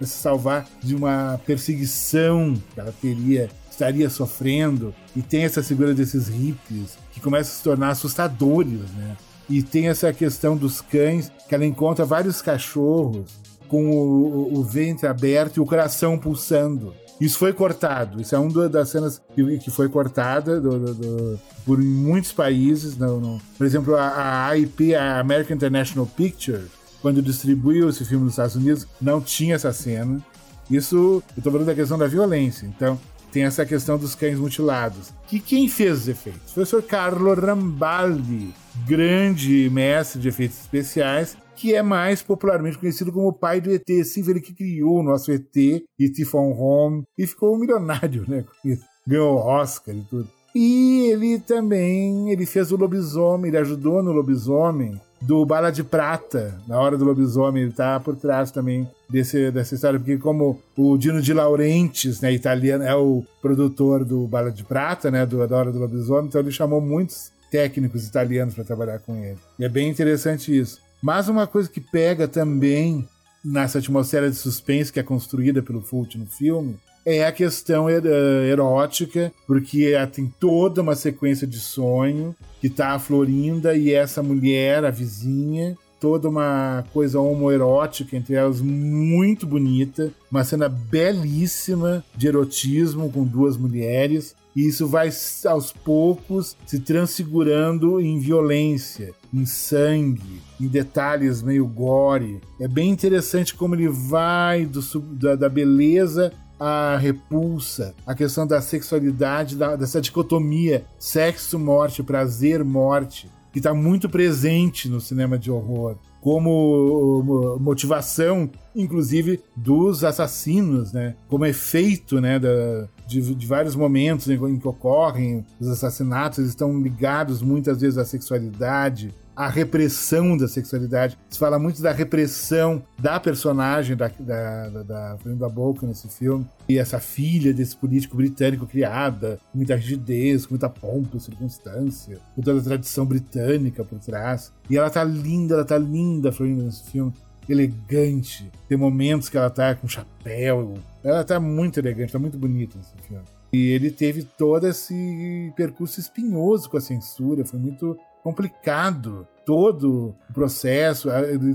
se 0.00 0.06
salvar 0.06 0.66
de 0.82 0.94
uma 0.94 1.40
perseguição 1.46 2.54
que 2.74 2.80
ela 2.80 2.92
teria 3.00 3.50
estaria 3.70 4.10
sofrendo 4.10 4.94
e 5.16 5.22
tem 5.22 5.44
essa 5.44 5.62
figura 5.62 5.94
desses 5.94 6.28
hippies 6.28 6.98
que 7.10 7.20
começam 7.20 7.52
a 7.52 7.56
se 7.56 7.62
tornar 7.62 7.88
assustadores, 7.90 8.90
né? 8.96 9.16
E 9.48 9.62
tem 9.62 9.88
essa 9.88 10.12
questão 10.12 10.56
dos 10.56 10.80
cães, 10.80 11.32
que 11.48 11.54
ela 11.54 11.66
encontra 11.66 12.04
vários 12.04 12.40
cachorros 12.40 13.26
com 13.68 13.90
o, 13.90 14.58
o 14.58 14.62
ventre 14.62 15.06
aberto 15.06 15.56
e 15.56 15.60
o 15.60 15.66
coração 15.66 16.18
pulsando. 16.18 16.94
Isso 17.22 17.38
foi 17.38 17.52
cortado. 17.52 18.20
Isso 18.20 18.34
é 18.34 18.38
uma 18.38 18.68
das 18.68 18.88
cenas 18.88 19.22
que 19.36 19.70
foi 19.70 19.88
cortada 19.88 20.60
do, 20.60 20.76
do, 20.76 20.94
do, 20.94 21.40
por 21.64 21.78
muitos 21.78 22.32
países. 22.32 22.96
No, 22.96 23.20
no, 23.20 23.40
por 23.56 23.64
exemplo, 23.64 23.94
a, 23.94 24.08
a 24.08 24.46
AIP, 24.48 24.92
a 24.96 25.20
American 25.20 25.54
International 25.54 26.04
Picture, 26.04 26.64
quando 27.00 27.22
distribuiu 27.22 27.88
esse 27.88 28.04
filme 28.04 28.24
nos 28.24 28.32
Estados 28.32 28.56
Unidos, 28.56 28.88
não 29.00 29.20
tinha 29.20 29.54
essa 29.54 29.72
cena. 29.72 30.20
Isso, 30.68 30.96
eu 30.96 31.22
estou 31.38 31.52
falando 31.52 31.68
da 31.68 31.76
questão 31.76 31.96
da 31.96 32.08
violência. 32.08 32.66
Então, 32.66 32.98
tem 33.30 33.44
essa 33.44 33.64
questão 33.64 33.96
dos 33.96 34.16
cães 34.16 34.36
mutilados. 34.36 35.12
Que 35.28 35.38
quem 35.38 35.68
fez 35.68 36.00
os 36.00 36.08
efeitos? 36.08 36.52
Foi 36.52 36.64
o 36.64 36.66
professor 36.66 36.82
Carlo 36.82 37.34
Rambaldi, 37.34 38.52
grande 38.84 39.70
mestre 39.70 40.20
de 40.20 40.26
efeitos 40.26 40.58
especiais, 40.60 41.36
que 41.56 41.74
é 41.74 41.82
mais 41.82 42.22
popularmente 42.22 42.78
conhecido 42.78 43.12
como 43.12 43.28
o 43.28 43.32
pai 43.32 43.60
do 43.60 43.72
ET. 43.72 43.86
Sim, 44.04 44.28
ele 44.28 44.40
que 44.40 44.54
criou 44.54 45.00
o 45.00 45.02
nosso 45.02 45.30
ET, 45.30 45.56
E.T. 45.56 46.24
Phone 46.24 46.54
Home, 46.58 47.02
e 47.18 47.26
ficou 47.26 47.54
um 47.54 47.58
milionário, 47.58 48.24
né? 48.28 48.42
Com 48.42 48.68
isso. 48.68 48.84
Ganhou 49.06 49.36
Oscar 49.36 49.94
e 49.94 50.02
tudo. 50.02 50.28
E 50.54 51.10
ele 51.10 51.38
também 51.38 52.30
ele 52.30 52.44
fez 52.44 52.70
o 52.72 52.76
lobisomem, 52.76 53.48
ele 53.48 53.58
ajudou 53.58 54.02
no 54.02 54.12
lobisomem 54.12 55.00
do 55.20 55.46
Bala 55.46 55.70
de 55.70 55.84
Prata, 55.84 56.60
na 56.66 56.78
hora 56.78 56.98
do 56.98 57.04
lobisomem, 57.04 57.62
ele 57.62 57.72
tá 57.72 57.98
por 58.00 58.16
trás 58.16 58.50
também 58.50 58.88
desse, 59.08 59.50
dessa 59.50 59.74
história, 59.74 59.98
porque 59.98 60.18
como 60.18 60.60
o 60.76 60.98
Dino 60.98 61.22
de 61.22 61.32
Laurentiis, 61.32 62.20
né, 62.20 62.32
italiano, 62.32 62.82
é 62.82 62.94
o 62.94 63.24
produtor 63.40 64.04
do 64.04 64.26
Bala 64.26 64.50
de 64.50 64.64
Prata, 64.64 65.10
né, 65.10 65.24
do, 65.24 65.46
da 65.46 65.56
hora 65.56 65.72
do 65.72 65.78
lobisomem, 65.78 66.26
então 66.26 66.40
ele 66.40 66.50
chamou 66.50 66.80
muitos 66.80 67.30
técnicos 67.50 68.06
italianos 68.06 68.54
para 68.54 68.64
trabalhar 68.64 68.98
com 68.98 69.14
ele. 69.16 69.38
E 69.58 69.64
é 69.64 69.68
bem 69.68 69.88
interessante 69.88 70.56
isso. 70.56 70.80
Mas 71.02 71.28
uma 71.28 71.48
coisa 71.48 71.68
que 71.68 71.80
pega 71.80 72.28
também 72.28 73.08
nessa 73.44 73.78
atmosfera 73.78 74.30
de 74.30 74.36
suspense 74.36 74.92
que 74.92 75.00
é 75.00 75.02
construída 75.02 75.60
pelo 75.60 75.82
Fult 75.82 76.16
no 76.16 76.26
filme 76.26 76.76
é 77.04 77.26
a 77.26 77.32
questão 77.32 77.90
er 77.90 78.06
erótica, 78.48 79.32
porque 79.44 79.92
tem 80.12 80.32
toda 80.38 80.80
uma 80.80 80.94
sequência 80.94 81.46
de 81.46 81.58
sonho 81.58 82.34
que 82.60 82.70
tá 82.70 82.90
a 82.90 82.98
Florinda 83.00 83.76
e 83.76 83.92
essa 83.92 84.22
mulher, 84.22 84.84
a 84.84 84.90
vizinha, 84.90 85.76
toda 85.98 86.28
uma 86.28 86.84
coisa 86.92 87.18
homoerótica 87.18 88.16
entre 88.16 88.34
elas 88.34 88.60
muito 88.60 89.46
bonita, 89.46 90.12
uma 90.30 90.44
cena 90.44 90.68
belíssima 90.68 92.04
de 92.16 92.28
erotismo 92.28 93.10
com 93.10 93.24
duas 93.24 93.56
mulheres. 93.56 94.36
E 94.54 94.66
isso 94.66 94.86
vai 94.86 95.10
aos 95.46 95.72
poucos 95.72 96.56
se 96.66 96.78
transfigurando 96.80 98.00
em 98.00 98.18
violência, 98.18 99.14
em 99.32 99.46
sangue, 99.46 100.42
em 100.60 100.66
detalhes 100.66 101.42
meio 101.42 101.66
gore. 101.66 102.40
É 102.60 102.68
bem 102.68 102.90
interessante 102.90 103.54
como 103.54 103.74
ele 103.74 103.88
vai 103.88 104.66
do, 104.66 104.80
da, 105.00 105.34
da 105.34 105.48
beleza 105.48 106.32
a 106.64 106.96
repulsa, 106.96 107.92
a 108.06 108.14
questão 108.14 108.46
da 108.46 108.60
sexualidade, 108.60 109.56
da, 109.56 109.74
dessa 109.74 110.00
dicotomia 110.00 110.84
sexo, 110.96 111.58
morte, 111.58 112.04
prazer, 112.04 112.62
morte, 112.62 113.28
que 113.52 113.58
está 113.58 113.74
muito 113.74 114.08
presente 114.08 114.88
no 114.88 115.00
cinema 115.00 115.38
de 115.38 115.50
horror 115.50 115.98
como 116.22 117.58
motivação, 117.60 118.48
inclusive, 118.76 119.40
dos 119.56 120.04
assassinos, 120.04 120.92
né? 120.92 121.16
Como 121.28 121.44
efeito, 121.44 122.20
né, 122.20 122.38
da, 122.38 122.86
de, 123.08 123.34
de, 123.34 123.46
vários 123.46 123.74
momentos 123.74 124.28
em, 124.28 124.56
que 124.56 124.68
ocorrem 124.68 125.44
os 125.58 125.66
assassinatos, 125.66 126.46
estão 126.46 126.80
ligados 126.80 127.42
muitas 127.42 127.80
vezes 127.80 127.98
à 127.98 128.04
sexualidade, 128.04 129.12
a 129.34 129.48
repressão 129.48 130.36
da 130.36 130.46
sexualidade. 130.46 131.18
Se 131.28 131.38
fala 131.38 131.58
muito 131.58 131.82
da 131.82 131.92
repressão 131.92 132.82
da 132.98 133.18
personagem 133.18 133.96
da, 133.96 134.10
da, 134.18 134.68
da, 134.68 134.82
da 134.82 135.16
Brenda 135.22 135.48
Boca 135.48 135.86
nesse 135.86 136.08
filme. 136.08 136.46
E 136.68 136.78
essa 136.78 137.00
filha 137.00 137.52
desse 137.52 137.76
político 137.76 138.16
britânico 138.16 138.66
criada, 138.66 139.38
com 139.50 139.58
muita 139.58 139.74
rigidez, 139.76 140.46
com 140.46 140.54
muita 140.54 140.68
pompa 140.68 141.18
circunstância, 141.18 142.18
com 142.34 142.42
toda 142.42 142.60
a 142.60 142.64
tradição 142.64 143.04
britânica 143.06 143.84
por 143.84 143.98
trás. 143.98 144.52
E 144.68 144.76
ela 144.76 144.90
tá 144.90 145.02
linda, 145.02 145.54
ela 145.54 145.64
tá 145.64 145.78
linda, 145.78 146.32
Florinda, 146.32 146.64
nesse 146.64 146.90
filme. 146.90 147.12
Elegante. 147.48 148.50
Tem 148.68 148.78
momentos 148.78 149.28
que 149.28 149.36
ela 149.36 149.50
tá 149.50 149.74
com 149.74 149.88
chapéu. 149.88 150.74
Ela 151.02 151.24
tá 151.24 151.40
muito 151.40 151.78
elegante, 151.78 152.12
tá 152.12 152.18
muito 152.18 152.38
bonita 152.38 152.78
nesse 152.78 152.94
filme. 153.08 153.24
E 153.52 153.70
ele 153.70 153.90
teve 153.90 154.22
todo 154.22 154.66
esse 154.66 155.52
percurso 155.54 156.00
espinhoso 156.00 156.70
com 156.70 156.78
a 156.78 156.80
censura, 156.80 157.44
foi 157.44 157.58
muito 157.58 157.98
complicado 158.22 159.26
todo 159.44 160.14
o 160.30 160.32
processo, 160.32 161.08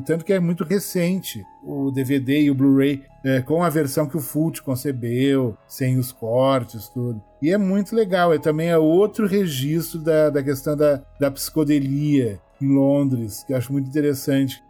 tanto 0.05 0.25
que 0.25 0.33
é 0.33 0.39
muito 0.39 0.63
recente 0.63 1.43
o 1.63 1.89
DVD 1.91 2.41
e 2.41 2.51
o 2.51 2.55
Blu-ray 2.55 3.03
é, 3.23 3.41
com 3.41 3.63
a 3.63 3.69
versão 3.69 4.07
que 4.07 4.17
o 4.17 4.21
Fult 4.21 4.61
concebeu, 4.61 5.57
sem 5.67 5.97
os 5.97 6.11
cortes, 6.11 6.89
tudo. 6.89 7.21
E 7.41 7.51
é 7.51 7.57
muito 7.57 7.95
legal, 7.95 8.33
é 8.33 8.39
também 8.39 8.69
é 8.69 8.77
outro 8.77 9.27
registro 9.27 9.99
da, 9.99 10.29
da 10.29 10.43
questão 10.43 10.75
da, 10.75 11.01
da 11.19 11.31
psicodelia 11.31 12.39
em 12.61 12.73
Londres, 12.73 13.43
que 13.43 13.53
eu 13.53 13.57
acho 13.57 13.71
muito 13.71 13.87
interessante 13.87 14.63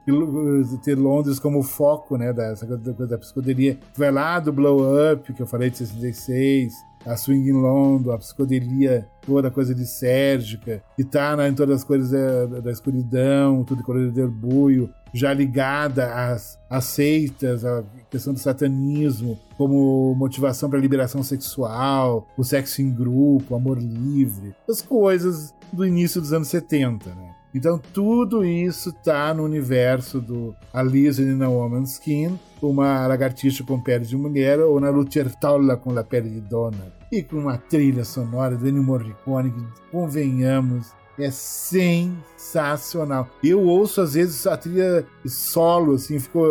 ter 0.83 0.95
Londres 0.95 1.39
como 1.39 1.63
foco, 1.63 2.17
né, 2.17 2.33
da, 2.33 2.53
da, 2.53 3.05
da 3.05 3.17
psicodelia. 3.17 3.79
Vai 3.95 4.11
lá 4.11 4.39
do 4.39 4.51
Blow 4.51 5.13
Up, 5.13 5.33
que 5.33 5.41
eu 5.41 5.47
falei 5.47 5.69
de 5.69 5.77
66, 5.77 6.73
a 7.07 7.15
Swing 7.15 7.49
in 7.49 7.53
London, 7.53 8.11
a 8.11 8.17
psicodelia, 8.17 9.07
toda 9.25 9.49
coisa 9.49 9.73
de 9.73 9.85
Sérgica, 9.85 10.83
que 10.95 11.03
tá 11.03 11.35
em 11.47 11.53
todas 11.53 11.77
as 11.77 11.83
coisas 11.83 12.11
da, 12.11 12.59
da 12.59 12.71
escuridão, 12.71 13.63
tudo 13.63 13.83
colorido 13.83 14.11
de 14.11 14.21
orgulho, 14.21 14.93
já 15.13 15.33
ligada 15.33 16.13
às, 16.13 16.59
às 16.69 16.83
seitas, 16.85 17.63
à 17.63 17.83
questão 18.09 18.33
do 18.33 18.39
satanismo, 18.39 19.39
como 19.57 20.13
motivação 20.15 20.69
para 20.69 20.79
liberação 20.79 21.23
sexual, 21.23 22.27
o 22.37 22.43
sexo 22.43 22.81
em 22.81 22.93
grupo, 22.93 23.55
amor 23.55 23.79
livre, 23.79 24.53
as 24.69 24.81
coisas 24.81 25.53
do 25.71 25.85
início 25.85 26.21
dos 26.21 26.33
anos 26.33 26.49
70, 26.49 27.09
né? 27.09 27.36
Então 27.53 27.79
tudo 27.93 28.45
isso 28.45 28.91
tá 28.91 29.33
no 29.33 29.43
universo 29.43 30.19
do 30.19 30.55
Alice 30.73 31.21
in 31.21 31.41
a 31.41 31.49
Woman's 31.49 31.93
Skin, 31.93 32.37
uma 32.61 33.07
lagartixa 33.07 33.63
com 33.63 33.79
pele 33.79 34.05
de 34.05 34.17
mulher, 34.17 34.59
ou 34.59 34.79
na 34.79 34.89
Lucertola 34.89 35.77
com 35.77 35.97
a 35.97 36.03
pele 36.03 36.29
de 36.29 36.41
dona. 36.41 36.93
E 37.11 37.23
com 37.23 37.37
uma 37.37 37.57
trilha 37.57 38.03
sonora 38.03 38.55
do 38.55 38.67
Ennio 38.67 38.83
Morricone, 38.83 39.51
que 39.51 39.65
convenhamos, 39.91 40.91
é 41.17 41.31
sensacional. 41.31 43.27
Eu 43.43 43.61
ouço 43.63 44.01
às 44.01 44.13
vezes 44.13 44.45
a 44.45 44.55
trilha 44.57 45.05
solo, 45.25 45.95
assim, 45.95 46.19
fico, 46.19 46.43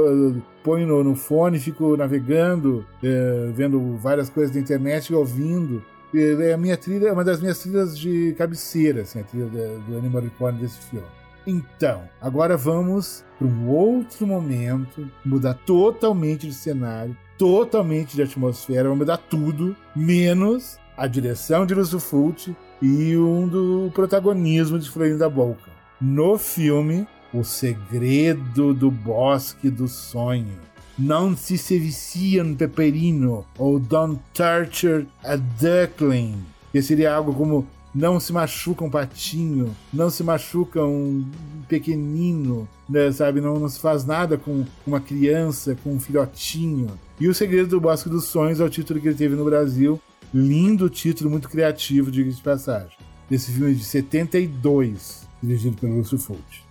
ponho 0.64 0.86
no, 0.86 1.04
no 1.04 1.14
fone, 1.14 1.58
fico 1.58 1.96
navegando, 1.96 2.84
é, 3.02 3.50
vendo 3.54 3.96
várias 3.96 4.28
coisas 4.28 4.52
da 4.52 4.60
internet 4.60 5.10
e 5.10 5.14
ouvindo. 5.14 5.84
É 6.16 6.52
a 6.52 6.56
minha 6.56 6.76
trilha, 6.76 7.08
é 7.08 7.12
uma 7.12 7.24
das 7.24 7.40
minhas 7.40 7.58
trilhas 7.58 7.98
de 7.98 8.34
cabeceira, 8.38 9.02
assim, 9.02 9.20
a 9.20 9.24
trilha 9.24 9.46
do 9.46 9.98
Ennio 9.98 10.10
Morricone 10.10 10.58
desse 10.58 10.78
filme. 10.78 11.06
Então, 11.46 12.02
agora 12.20 12.56
vamos 12.56 13.24
para 13.38 13.46
um 13.46 13.68
outro 13.68 14.26
momento, 14.26 15.08
mudar 15.24 15.54
totalmente 15.54 16.46
de 16.46 16.54
cenário, 16.54 17.16
totalmente 17.38 18.16
de 18.16 18.22
atmosfera, 18.22 18.84
vamos 18.84 18.98
mudar 18.98 19.18
tudo, 19.18 19.76
menos 19.94 20.78
a 20.96 21.06
direção 21.06 21.66
de 21.66 21.74
Lúcio 21.74 22.00
Fulci 22.00 22.56
e 22.80 23.16
um 23.16 23.46
do 23.46 23.90
protagonismo 23.94 24.78
de 24.78 24.90
Florinda 24.90 25.28
Boca. 25.28 25.70
No 26.00 26.36
filme, 26.38 27.06
O 27.32 27.44
Segredo 27.44 28.72
do 28.74 28.90
Bosque 28.90 29.70
do 29.70 29.86
Sonho. 29.86 30.58
Não 30.98 31.36
se 31.36 31.56
vicia 31.78 32.42
um 32.42 32.54
peperino 32.54 33.44
ou 33.58 33.78
Don't 33.78 34.18
Torture 34.32 35.06
a 35.22 35.36
Duckling, 35.36 36.42
que 36.72 36.80
seria 36.80 37.14
algo 37.14 37.34
como 37.34 37.66
não 37.94 38.18
se 38.18 38.32
machuca 38.32 38.84
um 38.84 38.90
patinho, 38.90 39.74
não 39.92 40.08
se 40.08 40.22
machuca 40.22 40.84
um 40.84 41.24
pequenino, 41.68 42.68
né, 42.88 43.10
sabe? 43.12 43.40
Não, 43.40 43.58
não 43.58 43.68
se 43.68 43.78
faz 43.80 44.04
nada 44.04 44.38
com 44.38 44.64
uma 44.86 45.00
criança, 45.00 45.76
com 45.82 45.94
um 45.94 46.00
filhotinho. 46.00 46.90
E 47.18 47.28
O 47.28 47.34
Segredo 47.34 47.68
do 47.68 47.80
Bosque 47.80 48.08
dos 48.08 48.24
Sonhos 48.24 48.60
é 48.60 48.64
o 48.64 48.70
título 48.70 49.00
que 49.00 49.08
ele 49.08 49.16
teve 49.16 49.34
no 49.34 49.44
Brasil. 49.44 50.00
Lindo 50.32 50.88
título, 50.90 51.30
muito 51.30 51.48
criativo, 51.48 52.10
diga 52.10 52.30
de 52.30 52.42
passagem. 52.42 52.96
Esse 53.30 53.52
filme 53.52 53.72
é 53.72 53.74
de 53.74 53.84
72, 53.84 55.26
dirigido 55.42 55.76
pelo 55.76 55.96
Lúcio 55.96 56.18
Fulci. 56.18 56.64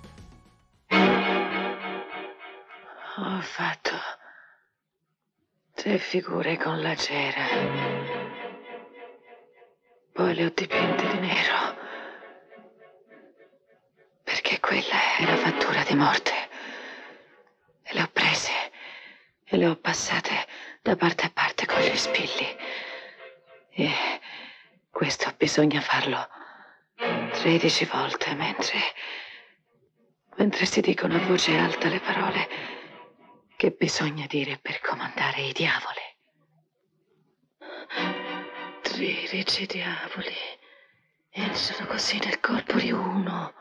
Ho 3.17 3.41
fatto 3.41 4.14
tre 5.85 5.99
figure 5.99 6.57
con 6.57 6.81
la 6.81 6.95
cera. 6.95 7.45
Poi 10.13 10.33
le 10.33 10.45
ho 10.45 10.51
dipinte 10.51 11.07
di 11.09 11.19
nero. 11.19 11.77
Perché 14.23 14.59
quella 14.59 15.15
è 15.19 15.25
la 15.25 15.37
fattura 15.37 15.83
di 15.83 15.93
morte. 15.93 16.33
E 17.83 17.93
le 17.93 18.01
ho 18.01 18.09
prese 18.11 18.71
e 19.43 19.57
le 19.57 19.67
ho 19.67 19.75
passate 19.75 20.47
da 20.81 20.95
parte 20.95 21.27
a 21.27 21.31
parte 21.31 21.67
con 21.67 21.79
gli 21.79 21.95
spilli. 21.95 22.57
E 23.69 23.91
questo 24.89 25.31
bisogna 25.37 25.81
farlo 25.81 26.27
13 26.95 27.85
volte 27.85 28.33
mentre. 28.33 28.79
mentre 30.37 30.65
si 30.65 30.81
dicono 30.81 31.15
a 31.15 31.19
voce 31.19 31.55
alta 31.55 31.89
le 31.89 31.99
parole 31.99 32.75
che 33.65 33.71
bisogna 33.71 34.27
dire 34.27 34.59
per 34.61 34.79
comandare 34.79 35.41
i 35.41 35.51
diavoli. 35.51 35.99
13 38.83 39.65
diavoli 39.65 40.35
entrano 41.31 41.87
così 41.87 42.19
nel 42.19 42.39
corpo 42.39 42.77
di 42.77 42.91
uno, 42.91 43.55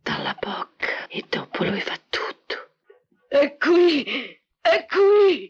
dalla 0.00 0.34
bocca, 0.40 1.06
e 1.08 1.22
dopo 1.28 1.64
lui 1.64 1.82
fa 1.82 2.00
tutto. 2.08 2.70
È 3.28 3.58
qui, 3.58 4.40
è 4.58 4.86
qui. 4.86 5.47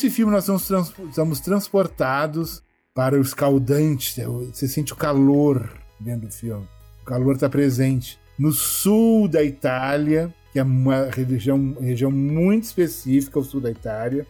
Nesse 0.00 0.16
filme 0.16 0.32
nós 0.32 0.44
somos, 0.44 0.66
trans, 0.66 0.94
somos 1.12 1.40
transportados 1.40 2.62
para 2.94 3.18
o 3.18 3.20
escaldante, 3.20 4.18
você 4.50 4.66
sente 4.66 4.94
o 4.94 4.96
calor 4.96 5.70
dentro 6.00 6.26
do 6.26 6.32
filme. 6.32 6.66
O 7.02 7.04
calor 7.04 7.34
está 7.34 7.50
presente. 7.50 8.18
No 8.38 8.50
sul 8.50 9.28
da 9.28 9.44
Itália, 9.44 10.32
que 10.54 10.58
é 10.58 10.62
uma 10.62 11.10
região, 11.10 11.76
região 11.78 12.10
muito 12.10 12.64
específica, 12.64 13.38
o 13.38 13.44
sul 13.44 13.60
da 13.60 13.70
Itália, 13.70 14.26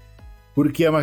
porque 0.56 0.85
é 0.85 0.90
uma, 0.90 1.02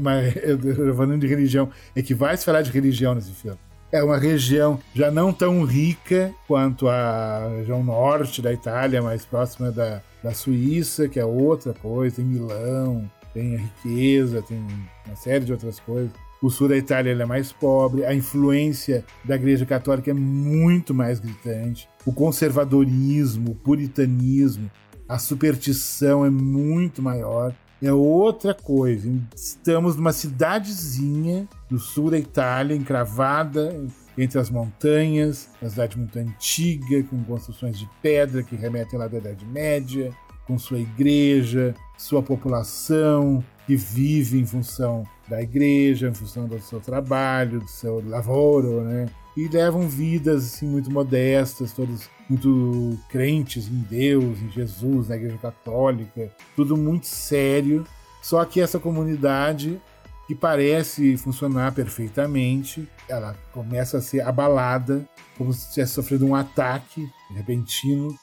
uma 0.00 0.94
falando 0.96 1.20
de 1.20 1.28
religião, 1.28 1.70
é 1.94 2.02
que 2.02 2.12
vai 2.12 2.36
se 2.36 2.44
falar 2.44 2.62
de 2.62 2.72
religião 2.72 3.14
nesse 3.14 3.30
filme. 3.30 3.58
É 3.92 4.02
uma 4.02 4.18
região 4.18 4.80
já 4.92 5.08
não 5.08 5.32
tão 5.32 5.62
rica 5.62 6.34
quanto 6.48 6.88
a 6.88 7.48
região 7.58 7.84
norte 7.84 8.42
da 8.42 8.52
Itália, 8.52 9.00
mais 9.00 9.24
próxima 9.24 9.70
da, 9.70 10.02
da 10.20 10.34
Suíça, 10.34 11.08
que 11.08 11.20
é 11.20 11.24
outra 11.24 11.72
coisa, 11.72 12.16
tem 12.16 12.24
Milão, 12.24 13.08
tem 13.32 13.56
a 13.56 13.58
riqueza, 13.58 14.42
tem 14.42 14.58
uma 15.06 15.16
série 15.16 15.44
de 15.44 15.52
outras 15.52 15.80
coisas. 15.80 16.10
O 16.42 16.48
sul 16.48 16.68
da 16.68 16.76
Itália 16.76 17.12
é 17.12 17.26
mais 17.26 17.52
pobre, 17.52 18.04
a 18.04 18.14
influência 18.14 19.04
da 19.24 19.36
Igreja 19.36 19.66
Católica 19.66 20.10
é 20.10 20.14
muito 20.14 20.94
mais 20.94 21.20
gritante, 21.20 21.88
o 22.06 22.12
conservadorismo, 22.12 23.50
o 23.50 23.54
puritanismo, 23.54 24.70
a 25.06 25.18
superstição 25.18 26.24
é 26.24 26.30
muito 26.30 27.02
maior 27.02 27.54
é 27.82 27.92
outra 27.92 28.52
coisa. 28.52 29.10
Estamos 29.34 29.96
numa 29.96 30.12
cidadezinha 30.12 31.48
do 31.68 31.78
sul 31.78 32.10
da 32.10 32.18
Itália, 32.18 32.76
encravada 32.76 33.74
entre 34.18 34.38
as 34.38 34.50
montanhas, 34.50 35.48
uma 35.62 35.70
cidade 35.70 35.96
muito 35.96 36.18
antiga, 36.18 37.02
com 37.04 37.22
construções 37.24 37.78
de 37.78 37.88
pedra 38.02 38.42
que 38.42 38.54
remetem 38.54 38.98
lá 38.98 39.08
da 39.08 39.16
Idade 39.16 39.46
Média, 39.46 40.12
com 40.50 40.58
sua 40.58 40.80
igreja, 40.80 41.76
sua 41.96 42.20
população 42.20 43.44
que 43.68 43.76
vive 43.76 44.40
em 44.40 44.44
função 44.44 45.04
da 45.28 45.40
igreja, 45.40 46.08
em 46.08 46.14
função 46.14 46.48
do 46.48 46.58
seu 46.58 46.80
trabalho, 46.80 47.60
do 47.60 47.68
seu 47.68 48.02
lavoro, 48.04 48.80
né? 48.80 49.08
E 49.36 49.46
levam 49.46 49.88
vidas 49.88 50.44
assim 50.44 50.66
muito 50.66 50.90
modestas, 50.90 51.70
todos 51.72 52.10
muito 52.28 52.98
crentes 53.08 53.68
em 53.68 53.78
Deus, 53.88 54.42
em 54.42 54.50
Jesus, 54.50 55.08
na 55.08 55.14
Igreja 55.14 55.38
Católica, 55.38 56.32
tudo 56.56 56.76
muito 56.76 57.06
sério. 57.06 57.84
Só 58.20 58.44
que 58.44 58.60
essa 58.60 58.80
comunidade 58.80 59.80
que 60.26 60.34
parece 60.34 61.16
funcionar 61.16 61.72
perfeitamente, 61.72 62.88
ela 63.08 63.36
começa 63.52 63.98
a 63.98 64.02
ser 64.02 64.22
abalada, 64.22 65.08
como 65.38 65.52
se 65.52 65.72
tivesse 65.72 65.92
sofrido 65.92 66.26
um 66.26 66.34
ataque 66.34 67.08
repentino 67.32 68.18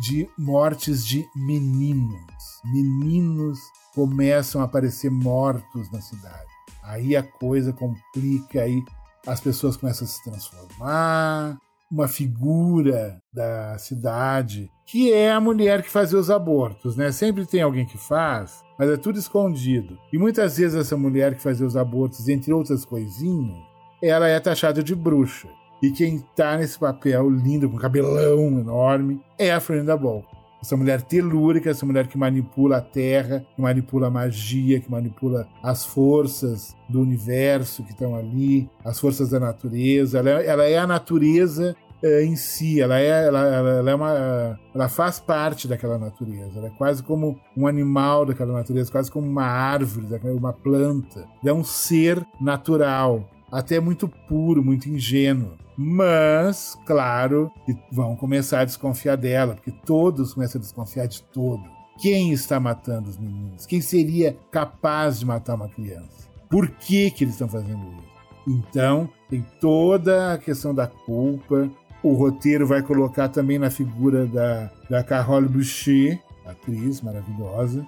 de 0.00 0.28
mortes 0.38 1.04
de 1.06 1.26
meninos. 1.34 2.60
Meninos 2.64 3.58
começam 3.94 4.60
a 4.60 4.64
aparecer 4.64 5.10
mortos 5.10 5.90
na 5.90 6.00
cidade. 6.00 6.46
Aí 6.82 7.16
a 7.16 7.22
coisa 7.22 7.72
complica, 7.72 8.62
aí 8.62 8.82
as 9.26 9.40
pessoas 9.40 9.76
começam 9.76 10.06
a 10.06 10.08
se 10.08 10.22
transformar, 10.22 11.58
uma 11.90 12.08
figura 12.08 13.20
da 13.32 13.78
cidade, 13.78 14.70
que 14.84 15.12
é 15.12 15.32
a 15.32 15.40
mulher 15.40 15.82
que 15.82 15.90
fazia 15.90 16.18
os 16.18 16.30
abortos, 16.30 16.96
né? 16.96 17.10
Sempre 17.10 17.46
tem 17.46 17.62
alguém 17.62 17.86
que 17.86 17.98
faz, 17.98 18.62
mas 18.78 18.88
é 18.88 18.96
tudo 18.96 19.18
escondido. 19.18 19.98
E 20.12 20.18
muitas 20.18 20.58
vezes 20.58 20.76
essa 20.76 20.96
mulher 20.96 21.34
que 21.34 21.42
fazia 21.42 21.66
os 21.66 21.76
abortos, 21.76 22.28
entre 22.28 22.52
outras 22.52 22.84
coisinhas, 22.84 23.56
ela 24.02 24.28
é 24.28 24.38
taxada 24.38 24.82
de 24.82 24.94
bruxa. 24.94 25.48
E 25.82 25.90
quem 25.90 26.24
tá 26.34 26.56
nesse 26.56 26.78
papel 26.78 27.28
lindo, 27.28 27.68
com 27.68 27.76
cabelão 27.76 28.60
enorme, 28.60 29.20
é 29.38 29.52
a 29.52 29.60
Florinda 29.60 29.96
Ball 29.96 30.24
essa 30.66 30.76
mulher 30.76 31.02
telúrica, 31.02 31.70
essa 31.70 31.86
mulher 31.86 32.08
que 32.08 32.18
manipula 32.18 32.78
a 32.78 32.80
terra, 32.80 33.46
que 33.54 33.62
manipula 33.62 34.08
a 34.08 34.10
magia, 34.10 34.80
que 34.80 34.90
manipula 34.90 35.46
as 35.62 35.84
forças 35.84 36.76
do 36.88 37.00
universo 37.00 37.84
que 37.84 37.92
estão 37.92 38.16
ali, 38.16 38.68
as 38.84 38.98
forças 38.98 39.30
da 39.30 39.38
natureza. 39.38 40.18
Ela 40.18 40.30
é, 40.30 40.46
ela 40.46 40.64
é 40.64 40.76
a 40.76 40.86
natureza 40.86 41.76
é, 42.02 42.24
em 42.24 42.36
si, 42.36 42.80
ela 42.80 42.98
é, 42.98 43.26
ela, 43.26 43.46
ela, 43.46 43.90
é 43.90 43.94
uma, 43.94 44.58
ela 44.74 44.88
faz 44.88 45.20
parte 45.20 45.68
daquela 45.68 45.98
natureza. 45.98 46.58
Ela 46.58 46.66
é 46.66 46.70
quase 46.70 47.02
como 47.02 47.38
um 47.56 47.66
animal 47.66 48.26
daquela 48.26 48.52
natureza, 48.52 48.90
quase 48.90 49.10
como 49.10 49.26
uma 49.26 49.46
árvore, 49.46 50.06
uma 50.36 50.52
planta. 50.52 51.20
Ela 51.42 51.50
é 51.50 51.52
um 51.52 51.64
ser 51.64 52.26
natural, 52.40 53.24
até 53.56 53.80
muito 53.80 54.06
puro, 54.28 54.62
muito 54.62 54.86
ingênuo. 54.86 55.56
Mas, 55.78 56.78
claro, 56.84 57.50
que 57.64 57.74
vão 57.90 58.14
começar 58.14 58.60
a 58.60 58.64
desconfiar 58.66 59.16
dela, 59.16 59.54
porque 59.54 59.72
todos 59.86 60.34
começam 60.34 60.58
a 60.58 60.62
desconfiar 60.62 61.06
de 61.06 61.22
todo. 61.22 61.64
Quem 61.98 62.32
está 62.32 62.60
matando 62.60 63.08
os 63.08 63.16
meninos? 63.16 63.64
Quem 63.64 63.80
seria 63.80 64.36
capaz 64.50 65.18
de 65.18 65.24
matar 65.24 65.54
uma 65.54 65.70
criança? 65.70 66.28
Por 66.50 66.68
que, 66.68 67.10
que 67.10 67.24
eles 67.24 67.32
estão 67.32 67.48
fazendo 67.48 67.80
isso? 67.98 68.16
Então, 68.46 69.08
tem 69.30 69.44
toda 69.58 70.34
a 70.34 70.38
questão 70.38 70.74
da 70.74 70.86
culpa. 70.86 71.70
O 72.02 72.12
roteiro 72.12 72.66
vai 72.66 72.82
colocar 72.82 73.30
também 73.30 73.58
na 73.58 73.70
figura 73.70 74.26
da, 74.26 74.70
da 74.90 75.02
Carole 75.02 75.48
Boucher, 75.48 76.20
atriz 76.44 77.00
maravilhosa, 77.00 77.86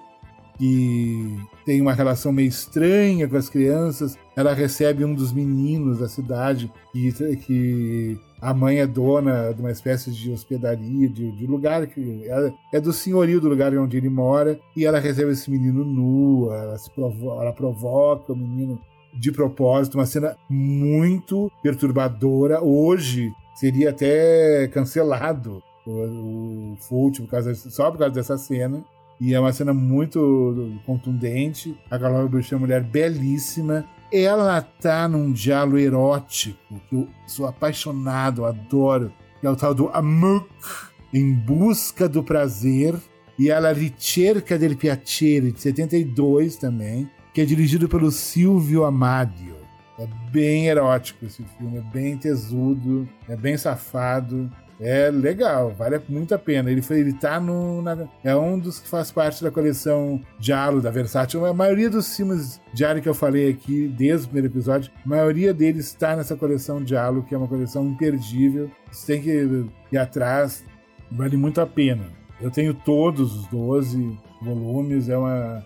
que 0.59 1.37
tem 1.65 1.81
uma 1.81 1.93
relação 1.93 2.33
meio 2.33 2.49
estranha 2.49 3.27
com 3.29 3.37
as 3.37 3.47
crianças. 3.47 4.17
Ela 4.35 4.53
recebe 4.53 5.05
um 5.05 5.15
dos 5.15 5.31
meninos 5.31 5.99
da 5.99 6.09
cidade 6.09 6.69
que, 6.91 7.11
que 7.37 8.19
a 8.41 8.53
mãe 8.53 8.79
é 8.79 8.85
dona 8.85 9.53
de 9.53 9.61
uma 9.61 9.71
espécie 9.71 10.11
de 10.11 10.31
hospedaria, 10.31 11.07
de, 11.07 11.31
de 11.31 11.47
lugar 11.47 11.87
que 11.87 12.25
é, 12.27 12.53
é, 12.73 12.81
do 12.81 12.91
senhorio 12.91 13.39
do 13.39 13.47
lugar 13.47 13.75
onde 13.77 13.95
ele 13.95 14.09
mora, 14.09 14.59
e 14.75 14.85
ela 14.85 14.99
recebe 14.99 15.31
esse 15.31 15.49
menino 15.49 15.85
nu, 15.85 16.51
ela, 16.51 16.75
provo 16.93 17.41
ela 17.41 17.53
provoca 17.53 18.33
o 18.33 18.35
menino 18.35 18.77
de 19.13 19.31
propósito, 19.31 19.97
uma 19.97 20.05
cena 20.05 20.35
muito 20.49 21.49
perturbadora. 21.63 22.61
Hoje 22.61 23.33
seria 23.55 23.91
até 23.91 24.67
cancelado 24.67 25.63
o, 25.87 26.73
o 26.73 26.77
Fult 26.81 27.21
por 27.21 27.29
causa, 27.29 27.55
só 27.55 27.89
por 27.89 27.97
causa 27.97 28.13
dessa 28.13 28.37
cena. 28.37 28.83
E 29.19 29.33
é 29.33 29.39
uma 29.39 29.51
cena 29.51 29.73
muito 29.73 30.79
contundente. 30.85 31.77
A 31.91 31.99
Carol 31.99 32.29
Bush 32.29 32.51
é 32.51 32.55
uma 32.55 32.61
mulher 32.61 32.83
belíssima. 32.83 33.85
Ela 34.11 34.61
tá 34.61 35.07
num 35.07 35.31
diálogo 35.31 35.77
erótico 35.77 36.81
que 36.89 36.95
eu 36.95 37.07
sou 37.27 37.45
apaixonado, 37.45 38.45
adoro. 38.45 39.11
Que 39.41 39.47
é 39.47 39.49
o 39.49 39.55
tal 39.55 39.73
do 39.73 39.89
Amuk, 39.89 40.49
em 41.13 41.33
busca 41.33 42.07
do 42.07 42.23
prazer. 42.23 42.95
E 43.37 43.49
ela 43.49 43.73
Ricerca 43.73 44.57
del 44.57 44.75
Piacere, 44.75 45.51
de 45.51 45.61
72 45.61 46.57
também, 46.57 47.09
que 47.33 47.41
é 47.41 47.45
dirigido 47.45 47.87
pelo 47.87 48.11
Silvio 48.11 48.83
Amadio. 48.83 49.55
É 49.97 50.07
bem 50.31 50.67
erótico 50.67 51.25
esse 51.25 51.43
filme, 51.57 51.77
é 51.77 51.81
bem 51.81 52.17
tesudo, 52.17 53.07
é 53.27 53.35
bem 53.35 53.57
safado. 53.57 54.49
É 54.81 55.11
legal, 55.11 55.71
vale 55.71 55.99
muito 56.07 56.33
a 56.33 56.39
pena. 56.39 56.71
Ele, 56.71 56.81
foi, 56.81 57.01
ele 57.01 57.11
tá 57.11 57.39
no. 57.39 57.81
Na, 57.81 58.07
é 58.23 58.33
um 58.33 58.57
dos 58.57 58.79
que 58.79 58.87
faz 58.87 59.11
parte 59.11 59.43
da 59.43 59.51
coleção 59.51 60.21
Diálogo 60.39 60.81
da 60.81 60.89
Versátil. 60.89 61.45
A 61.45 61.53
maioria 61.53 61.89
dos 61.89 62.15
filmes 62.15 62.61
Diário 62.73 63.01
que 63.01 63.09
eu 63.09 63.13
falei 63.13 63.49
aqui, 63.49 63.87
desde 63.87 64.25
o 64.25 64.29
primeiro 64.29 64.47
episódio, 64.47 64.89
a 65.05 65.09
maioria 65.09 65.53
deles 65.53 65.87
está 65.87 66.15
nessa 66.15 66.35
coleção 66.35 66.81
Diálogo, 66.81 67.27
que 67.27 67.35
é 67.35 67.37
uma 67.37 67.47
coleção 67.47 67.85
imperdível. 67.87 68.71
Você 68.89 69.13
tem 69.13 69.21
que 69.21 69.65
ir 69.91 69.97
atrás, 69.97 70.63
vale 71.11 71.35
muito 71.35 71.59
a 71.59 71.67
pena. 71.67 72.05
Eu 72.39 72.49
tenho 72.49 72.73
todos 72.73 73.35
os 73.35 73.47
12 73.47 74.17
volumes, 74.41 75.09
é 75.09 75.17
uma. 75.17 75.61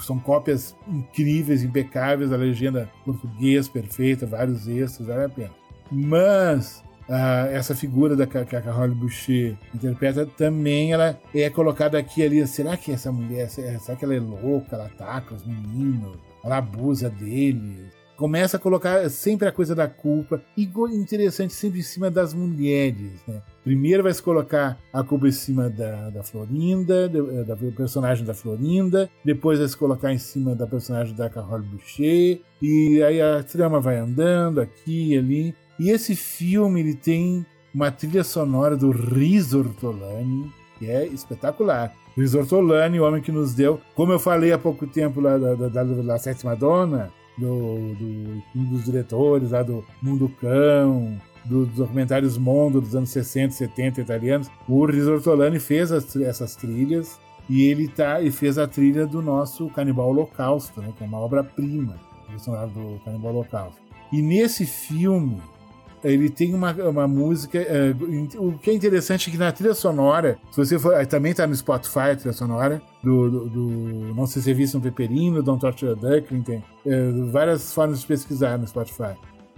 São 0.00 0.18
cópias 0.18 0.74
incríveis, 0.88 1.62
impecáveis, 1.62 2.32
a 2.32 2.36
legenda 2.36 2.90
português 3.04 3.68
perfeita, 3.68 4.26
vários 4.26 4.66
extras, 4.66 5.06
vale 5.06 5.24
a 5.24 5.28
pena. 5.28 5.50
Mas 5.92 6.82
Uh, 7.08 7.48
essa 7.52 7.74
figura 7.74 8.14
da 8.14 8.26
que 8.26 8.36
a 8.36 8.60
Carole 8.60 8.94
Boucher 8.94 9.56
interpreta 9.74 10.26
também 10.26 10.92
ela 10.92 11.18
é 11.34 11.48
colocada 11.48 11.98
aqui 11.98 12.22
ali. 12.22 12.46
Será 12.46 12.76
que 12.76 12.92
essa 12.92 13.10
mulher, 13.10 13.48
será 13.48 13.96
que 13.96 14.04
ela 14.04 14.14
é 14.14 14.20
louca? 14.20 14.76
Ela 14.76 14.86
ataca 14.86 15.34
os 15.34 15.46
meninos, 15.46 16.18
ela 16.44 16.58
abusa 16.58 17.08
deles. 17.08 17.96
Começa 18.18 18.56
a 18.56 18.60
colocar 18.60 19.08
sempre 19.10 19.46
a 19.46 19.52
coisa 19.52 19.76
da 19.76 19.86
culpa. 19.86 20.42
E 20.56 20.68
interessante, 20.92 21.54
sempre 21.54 21.78
em 21.78 21.84
cima 21.84 22.10
das 22.10 22.34
mulheres. 22.34 23.12
Né? 23.28 23.40
Primeiro 23.62 24.02
vai 24.02 24.12
se 24.12 24.20
colocar 24.20 24.76
a 24.92 25.04
culpa 25.04 25.28
em 25.28 25.32
cima 25.32 25.70
da, 25.70 26.10
da 26.10 26.24
Florinda, 26.24 27.08
da, 27.08 27.54
da 27.54 27.56
personagem 27.70 28.24
da 28.26 28.34
Florinda. 28.34 29.08
Depois 29.24 29.60
vai 29.60 29.68
se 29.68 29.76
colocar 29.76 30.12
em 30.12 30.18
cima 30.18 30.56
da 30.56 30.66
personagem 30.66 31.14
da 31.14 31.30
Carole 31.30 31.64
Boucher. 31.64 32.40
E 32.60 33.00
aí 33.04 33.22
a 33.22 33.40
trama 33.44 33.78
vai 33.78 33.98
andando 33.98 34.60
aqui 34.60 35.14
e 35.14 35.16
ali. 35.16 35.54
E 35.78 35.90
esse 35.90 36.16
filme 36.16 36.80
ele 36.80 36.94
tem 36.94 37.46
uma 37.72 37.90
trilha 37.90 38.24
sonora 38.24 38.76
do 38.76 38.90
Riz 38.90 39.54
Ortolani, 39.54 40.52
que 40.78 40.90
é 40.90 41.06
espetacular. 41.06 41.94
Riz 42.16 42.34
Ortolani, 42.34 42.98
o 42.98 43.04
homem 43.04 43.22
que 43.22 43.30
nos 43.30 43.54
deu, 43.54 43.80
como 43.94 44.12
eu 44.12 44.18
falei 44.18 44.52
há 44.52 44.58
pouco 44.58 44.86
tempo 44.86 45.20
lá 45.20 45.38
da, 45.38 45.54
da, 45.54 45.68
da, 45.68 45.84
da 45.84 46.18
Sétima 46.18 46.56
Dona, 46.56 47.12
do, 47.38 47.94
do, 47.94 48.42
um 48.56 48.64
dos 48.64 48.84
diretores 48.84 49.52
lá 49.52 49.62
do 49.62 49.84
Mundo 50.02 50.28
Cão, 50.40 51.16
dos 51.44 51.68
documentários 51.68 52.36
Mondo 52.36 52.80
dos 52.80 52.96
anos 52.96 53.10
60, 53.10 53.54
70 53.54 54.00
italianos, 54.00 54.50
o 54.68 54.84
Riz 54.84 55.06
Ortolani 55.06 55.60
fez 55.60 55.92
as, 55.92 56.14
essas 56.16 56.56
trilhas 56.56 57.18
E 57.48 57.62
ele 57.62 57.88
tá 57.88 58.20
e 58.20 58.30
fez 58.30 58.58
a 58.58 58.66
trilha 58.66 59.06
do 59.06 59.22
nosso 59.22 59.68
Canibal 59.70 60.08
Holocausto, 60.08 60.82
né? 60.82 60.92
Que 60.96 61.04
é 61.04 61.06
uma 61.06 61.18
obra-prima 61.18 61.96
do 62.74 63.00
Canibal 63.04 63.32
Holocausto. 63.32 63.80
E 64.12 64.20
nesse 64.20 64.66
filme, 64.66 65.40
ele 66.04 66.30
tem 66.30 66.54
uma, 66.54 66.72
uma 66.72 67.08
música. 67.08 67.58
É, 67.58 67.94
o 68.36 68.52
que 68.52 68.70
é 68.70 68.74
interessante 68.74 69.28
é 69.28 69.32
que 69.32 69.38
na 69.38 69.52
trilha 69.52 69.74
sonora, 69.74 70.38
se 70.50 70.56
você 70.56 70.78
for. 70.78 71.06
Também 71.06 71.34
tá 71.34 71.46
no 71.46 71.54
Spotify 71.54 72.10
a 72.12 72.16
trilha 72.16 72.32
sonora, 72.32 72.82
do, 73.02 73.30
do, 73.30 73.48
do 73.48 74.14
Não 74.14 74.26
Se 74.26 74.42
Serviço 74.42 74.78
um 74.78 74.80
Peperino, 74.80 75.42
Don't 75.42 75.60
Torture 75.60 75.92
a 75.92 75.94
Duckling, 75.94 76.42
tem 76.42 76.64
é, 76.86 77.10
várias 77.30 77.72
formas 77.72 78.00
de 78.00 78.06
pesquisar 78.06 78.58
no 78.58 78.66
Spotify. 78.66 79.14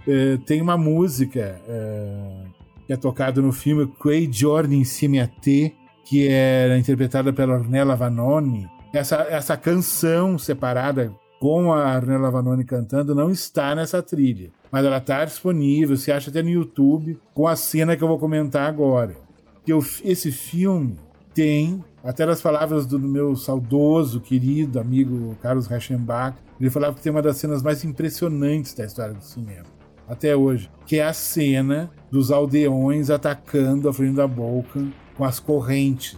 É, 0.07 0.37
tem 0.45 0.61
uma 0.61 0.77
música 0.77 1.61
é, 1.67 2.43
que 2.87 2.93
é 2.93 2.97
tocada 2.97 3.41
no 3.41 3.51
filme 3.51 3.91
Giorni 4.31 4.77
Insieme 4.77 5.19
a 5.19 5.27
Te, 5.27 5.75
que 6.05 6.27
é 6.27 6.77
interpretada 6.77 7.31
pela 7.31 7.53
Ornella 7.53 7.95
Vanoni. 7.95 8.67
Essa, 8.93 9.27
essa 9.29 9.55
canção 9.55 10.37
separada 10.37 11.13
com 11.39 11.71
a 11.73 11.95
Ornella 11.95 12.29
Vanoni 12.29 12.65
cantando 12.65 13.15
não 13.15 13.29
está 13.29 13.73
nessa 13.75 14.01
trilha 14.01 14.51
mas 14.71 14.85
ela 14.85 14.97
está 14.97 15.25
disponível, 15.25 15.97
se 15.97 16.11
acha 16.11 16.29
até 16.29 16.41
no 16.41 16.49
YouTube, 16.49 17.19
com 17.33 17.47
a 17.47 17.55
cena 17.55 17.97
que 17.97 18.03
eu 18.03 18.07
vou 18.07 18.17
comentar 18.17 18.67
agora. 18.67 19.15
Que 19.65 19.73
eu, 19.73 19.83
esse 20.03 20.31
filme 20.31 20.97
tem, 21.33 21.83
até 22.03 22.25
nas 22.25 22.41
palavras 22.41 22.85
do 22.85 22.97
meu 22.97 23.35
saudoso, 23.35 24.21
querido 24.21 24.79
amigo 24.79 25.35
Carlos 25.41 25.67
Reichenbach, 25.67 26.37
ele 26.59 26.69
falava 26.69 26.95
que 26.95 27.01
tem 27.01 27.11
uma 27.11 27.21
das 27.21 27.37
cenas 27.37 27.61
mais 27.61 27.83
impressionantes 27.83 28.73
da 28.73 28.85
história 28.85 29.13
do 29.13 29.23
cinema, 29.23 29.65
até 30.07 30.35
hoje, 30.35 30.69
que 30.85 30.97
é 30.97 31.03
a 31.03 31.13
cena 31.13 31.91
dos 32.09 32.31
aldeões 32.31 33.09
atacando 33.09 33.89
a 33.89 33.93
Florinda 33.93 34.27
Boca 34.27 34.85
com 35.17 35.25
as 35.25 35.39
correntes, 35.39 36.17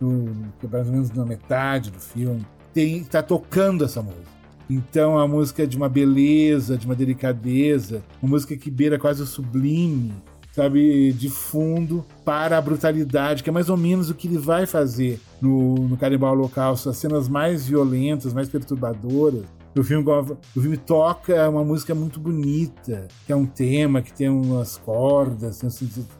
no, 0.00 0.30
é 0.62 0.66
mais 0.66 0.86
ou 0.86 0.92
menos 0.92 1.10
na 1.10 1.24
metade 1.24 1.90
do 1.90 2.00
filme. 2.00 2.46
Tem, 2.72 3.04
tá 3.04 3.22
tocando 3.22 3.84
essa 3.84 4.00
música. 4.00 4.39
Então 4.70 5.18
a 5.18 5.26
música 5.26 5.64
é 5.64 5.66
de 5.66 5.76
uma 5.76 5.88
beleza, 5.88 6.78
de 6.78 6.86
uma 6.86 6.94
delicadeza, 6.94 8.04
uma 8.22 8.30
música 8.30 8.56
que 8.56 8.70
beira 8.70 9.00
quase 9.00 9.20
o 9.20 9.26
sublime, 9.26 10.12
sabe, 10.52 11.12
de 11.12 11.28
fundo 11.28 12.04
para 12.24 12.56
a 12.56 12.62
brutalidade, 12.62 13.42
que 13.42 13.50
é 13.50 13.52
mais 13.52 13.68
ou 13.68 13.76
menos 13.76 14.10
o 14.10 14.14
que 14.14 14.28
ele 14.28 14.38
vai 14.38 14.66
fazer 14.66 15.20
no, 15.42 15.74
no 15.88 15.96
Canibal 15.96 16.34
Holocausto, 16.34 16.88
as 16.88 16.98
cenas 16.98 17.28
mais 17.28 17.66
violentas, 17.66 18.32
mais 18.32 18.48
perturbadoras. 18.48 19.42
O 19.76 19.82
filme, 19.82 20.04
o 20.08 20.60
filme 20.60 20.76
toca 20.76 21.48
uma 21.48 21.64
música 21.64 21.92
muito 21.92 22.20
bonita, 22.20 23.08
que 23.26 23.32
é 23.32 23.36
um 23.36 23.46
tema 23.46 24.02
que 24.02 24.12
tem 24.12 24.28
umas 24.28 24.76
cordas, 24.76 25.58
tem 25.58 25.70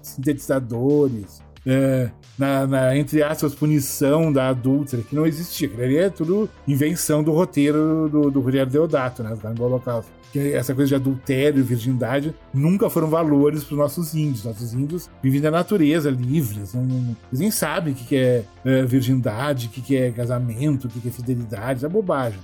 sintetizadores, 0.02 1.40
é, 1.66 2.10
na, 2.38 2.66
na, 2.66 2.96
entre 2.96 3.22
aspas, 3.22 3.54
punição 3.54 4.32
da 4.32 4.48
adúltera, 4.48 5.02
que 5.02 5.14
não 5.14 5.26
existia. 5.26 5.68
Aquilo 5.68 5.82
ali 5.82 5.96
é 5.98 6.08
tudo 6.08 6.48
invenção 6.66 7.22
do 7.22 7.32
roteiro 7.32 8.08
do, 8.10 8.30
do 8.30 8.40
Rogério 8.40 8.70
Deodato, 8.70 9.22
né? 9.22 9.36
Do 9.54 9.64
Holocausto. 9.64 10.10
Que 10.32 10.52
essa 10.52 10.74
coisa 10.74 10.88
de 10.88 10.94
adultério 10.94 11.62
virgindade 11.64 12.32
nunca 12.54 12.88
foram 12.88 13.08
valores 13.08 13.64
para 13.64 13.74
os 13.74 13.78
nossos 13.78 14.14
índios. 14.14 14.44
Nossos 14.44 14.72
índios 14.72 15.10
vivem 15.22 15.40
da 15.40 15.50
natureza, 15.50 16.08
livres. 16.08 16.72
Não, 16.72 16.84
não, 16.84 17.16
eles 17.30 17.40
nem 17.40 17.50
sabem 17.50 17.92
o 17.92 17.96
que, 17.96 18.04
que 18.04 18.16
é, 18.16 18.44
é, 18.64 18.84
virgindade, 18.84 19.66
o 19.66 19.70
que, 19.70 19.80
que 19.82 19.96
é 19.96 20.10
casamento, 20.10 20.86
o 20.86 20.88
que, 20.88 21.00
que 21.00 21.08
é 21.08 21.10
fidelidade. 21.10 21.84
É 21.84 21.88
bobagem. 21.88 22.38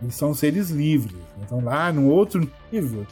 Eles 0.00 0.14
são 0.14 0.34
seres 0.34 0.70
livres. 0.70 1.16
Então, 1.42 1.64
lá, 1.64 1.90
num 1.90 2.06
outro 2.06 2.46
nível. 2.70 3.06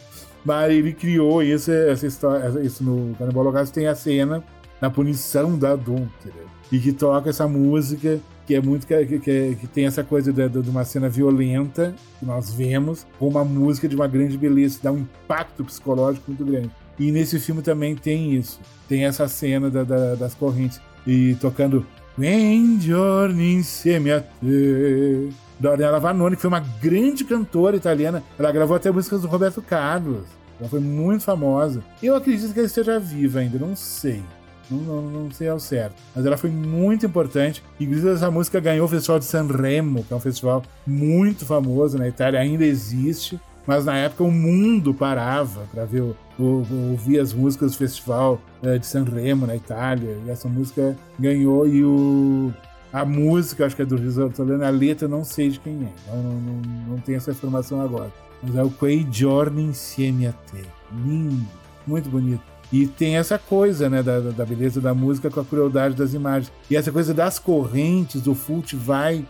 Mas 0.45 0.71
ele 0.71 0.93
criou 0.93 1.43
essa 1.43 2.07
história, 2.07 2.61
isso 2.61 2.85
no 2.85 3.15
Canibal 3.17 3.45
Holocausto 3.45 3.75
tem 3.75 3.87
a 3.87 3.95
cena 3.95 4.45
na 4.85 4.91
punição 4.91 5.59
da 5.59 5.73
adúltera. 5.73 6.45
E 6.71 6.79
que 6.79 6.93
toca 6.93 7.31
essa 7.31 7.49
música 7.49 8.21
que 8.47 8.55
é 8.55 8.61
muito 8.61 8.87
que, 8.87 9.07
que, 9.07 9.57
que 9.59 9.67
tem 9.67 9.87
essa 9.87 10.05
coisa 10.05 10.31
de, 10.31 10.47
de, 10.47 10.69
uma 10.69 10.85
cena 10.85 11.09
violenta 11.09 11.95
que 12.21 12.27
nós 12.27 12.53
vemos 12.53 13.07
com 13.19 13.29
uma 13.29 13.43
música 13.43 13.89
de 13.89 13.97
uma 13.97 14.07
grande 14.07 14.37
beleza, 14.37 14.81
dá 14.83 14.93
um 14.93 14.99
impacto 14.99 15.65
psicológico 15.65 16.25
muito 16.29 16.45
grande. 16.45 16.71
E 16.99 17.11
nesse 17.11 17.41
filme 17.41 17.63
também 17.63 17.97
tem 17.97 18.35
isso, 18.35 18.61
tem 18.87 19.07
essa 19.07 19.27
cena 19.27 19.71
da, 19.71 19.83
da, 19.85 20.15
das 20.17 20.35
correntes 20.35 20.79
e 21.07 21.35
tocando 21.37 21.87
When 22.19 22.79
Giorni 22.79 23.55
insieme 23.55 24.13
a 24.13 24.21
te 24.21 25.31
da 25.59 25.71
Ornella 25.71 25.99
Vanoni, 25.99 26.37
que 26.37 26.43
foi 26.43 26.49
uma 26.49 26.61
grande 26.61 27.25
cantora 27.25 27.77
italiana. 27.77 28.23
Ela 28.39 28.53
gravou 28.53 28.77
até 28.77 28.91
músicas 28.91 29.23
do 29.23 29.29
Roberto 29.29 29.63
Carlos. 29.63 30.27
Ela 30.61 30.69
foi 30.69 30.81
muito 30.81 31.25
famosa. 31.25 31.83
Eu 32.03 32.15
acredito 32.15 32.53
que 32.53 32.59
ela 32.59 32.67
esteja 32.67 32.99
viva 32.99 33.39
ainda, 33.39 33.59
não 33.59 33.75
sei. 33.75 34.23
Não, 34.75 35.03
não, 35.03 35.23
não, 35.25 35.31
sei 35.31 35.49
ao 35.49 35.59
certo. 35.59 35.95
Mas 36.15 36.25
ela 36.27 36.37
foi 36.37 36.51
muito 36.51 37.07
importante. 37.07 37.63
Inclusive, 37.79 38.11
essa 38.11 38.31
música 38.31 38.61
ganhou 38.61 38.87
o 38.87 38.89
Festival 38.89 39.19
de 39.19 39.25
Sanremo, 39.25 40.05
que 40.05 40.13
é 40.13 40.17
um 40.17 40.21
festival 40.21 40.63
muito 40.87 41.47
famoso 41.47 41.99
na 41.99 42.09
Itália, 42.09 42.41
ainda 42.41 42.65
existe. 42.65 43.41
Mas 43.67 43.85
na 43.87 43.97
época 43.97 44.25
o 44.25 44.31
mundo 44.31 44.93
parava 44.93 45.63
para 45.73 45.87
ver, 45.87 46.05
ouvir 46.39 47.19
as 47.19 47.33
músicas 47.33 47.73
do 47.73 47.79
festival 47.79 48.39
é, 48.63 48.79
de 48.79 48.87
Sanremo 48.87 49.47
na 49.47 49.57
Itália. 49.57 50.19
E 50.27 50.31
essa 50.31 50.49
música 50.49 50.97
ganhou 51.19 51.67
e 51.67 51.83
o, 51.83 52.53
a 52.93 53.05
música, 53.05 53.67
acho 53.67 53.75
que 53.75 53.83
é 53.83 53.85
do 53.85 53.97
Risoto 53.97 54.37
Solano, 54.37 54.65
a 54.65 54.71
letra 54.71 55.09
não 55.09 55.25
sei 55.25 55.51
de 55.51 55.59
quem 55.59 55.73
é. 55.83 56.11
Não, 56.15 56.23
não, 56.23 56.63
não 56.91 56.99
tenho 56.99 57.17
essa 57.17 57.31
informação 57.31 57.81
agora. 57.81 58.13
Mas 58.43 58.55
é 58.55 58.63
o 58.63 58.71
Quei 58.71 59.07
Giorni 59.11 59.63
Insieme 59.63 60.27
a 60.27 60.33
Te. 60.33 60.63
Lindo, 60.93 61.45
muito 61.87 62.09
bonito. 62.09 62.54
E 62.75 62.89
tem 62.89 63.17
essa 63.17 63.39
coisa, 63.39 63.89
né, 63.89 64.03
da, 64.03 64.19
da 64.19 64.45
beleza 64.45 64.81
da 64.81 64.93
música 64.93 65.31
com 65.31 65.39
a 65.39 65.45
crueldade 65.45 65.95
das 65.95 66.13
imagens. 66.13 66.51
E 66.69 66.77
essa 66.77 66.91
coisa 66.91 67.15
das 67.15 67.39
correntes, 67.39 68.27
o 68.27 68.35
Fult 68.35 68.75
vai 68.75 69.25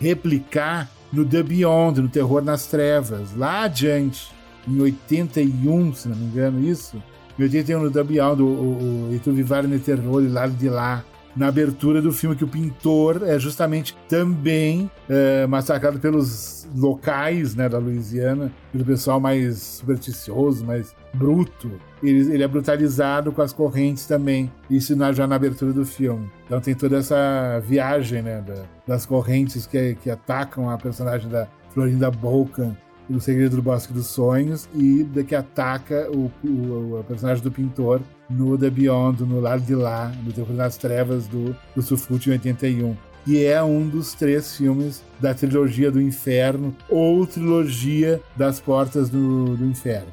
replicar 0.00 0.90
no 1.12 1.24
The 1.24 1.40
Beyond, 1.40 2.00
no 2.00 2.08
Terror 2.08 2.42
nas 2.42 2.66
Trevas, 2.66 3.32
lá 3.36 3.62
adiante, 3.62 4.32
em 4.66 4.80
81, 4.80 5.94
se 5.94 6.08
não 6.08 6.16
me 6.16 6.24
engano, 6.24 6.66
isso. 6.68 7.00
Em 7.38 7.44
81, 7.44 7.80
no 7.80 7.92
The 7.92 8.02
Beyond, 8.02 8.42
o, 8.42 8.46
o, 8.46 9.08
o 9.08 9.68
nel 9.68 9.78
Terror, 9.78 10.24
lá 10.28 10.48
de 10.48 10.68
lá, 10.68 11.04
na 11.36 11.48
abertura 11.48 12.02
do 12.02 12.12
filme, 12.12 12.36
que 12.36 12.44
o 12.44 12.48
pintor 12.48 13.22
é 13.24 13.38
justamente 13.38 13.96
também 14.08 14.90
é, 15.08 15.46
massacrado 15.46 15.98
pelos 15.98 16.68
locais 16.74 17.54
né, 17.54 17.68
da 17.68 17.78
Louisiana, 17.78 18.52
pelo 18.72 18.84
pessoal 18.84 19.20
mais 19.20 19.58
supersticioso, 19.58 20.64
mais 20.64 20.94
bruto. 21.14 21.70
Ele, 22.02 22.32
ele 22.32 22.42
é 22.42 22.48
brutalizado 22.48 23.32
com 23.32 23.42
as 23.42 23.52
correntes 23.52 24.06
também, 24.06 24.50
isso 24.68 24.96
na, 24.96 25.12
já 25.12 25.26
na 25.26 25.36
abertura 25.36 25.72
do 25.72 25.84
filme. 25.84 26.30
Então 26.46 26.60
tem 26.60 26.74
toda 26.74 26.98
essa 26.98 27.60
viagem 27.60 28.22
né, 28.22 28.42
da, 28.46 28.62
das 28.86 29.06
correntes 29.06 29.66
que, 29.66 29.94
que 29.96 30.10
atacam 30.10 30.68
a 30.70 30.78
personagem 30.78 31.28
da 31.28 31.46
Florinda 31.72 32.10
Bolkan 32.10 32.76
do 33.08 33.20
Segredo 33.20 33.56
do 33.56 33.62
Bosque 33.62 33.92
dos 33.92 34.06
Sonhos 34.06 34.68
e 34.72 35.02
da 35.02 35.24
que 35.24 35.34
ataca 35.34 36.08
o, 36.10 36.30
o, 36.44 37.00
o 37.00 37.04
personagem 37.06 37.42
do 37.42 37.50
pintor 37.50 38.00
no 38.30 38.56
The 38.56 38.70
Beyond, 38.70 39.24
no 39.24 39.40
Lado 39.40 39.62
de 39.62 39.74
Lá, 39.74 40.12
no 40.24 40.32
Terror 40.32 40.54
das 40.54 40.76
Trevas 40.76 41.26
do, 41.26 41.56
do 41.74 41.82
Sufut 41.82 42.28
em 42.28 42.32
81. 42.32 42.96
E 43.26 43.44
é 43.44 43.62
um 43.62 43.86
dos 43.86 44.14
três 44.14 44.56
filmes 44.56 45.02
da 45.18 45.34
trilogia 45.34 45.90
do 45.90 46.00
Inferno 46.00 46.74
ou 46.88 47.26
trilogia 47.26 48.20
das 48.36 48.60
Portas 48.60 49.10
do, 49.10 49.56
do 49.56 49.64
Inferno. 49.66 50.08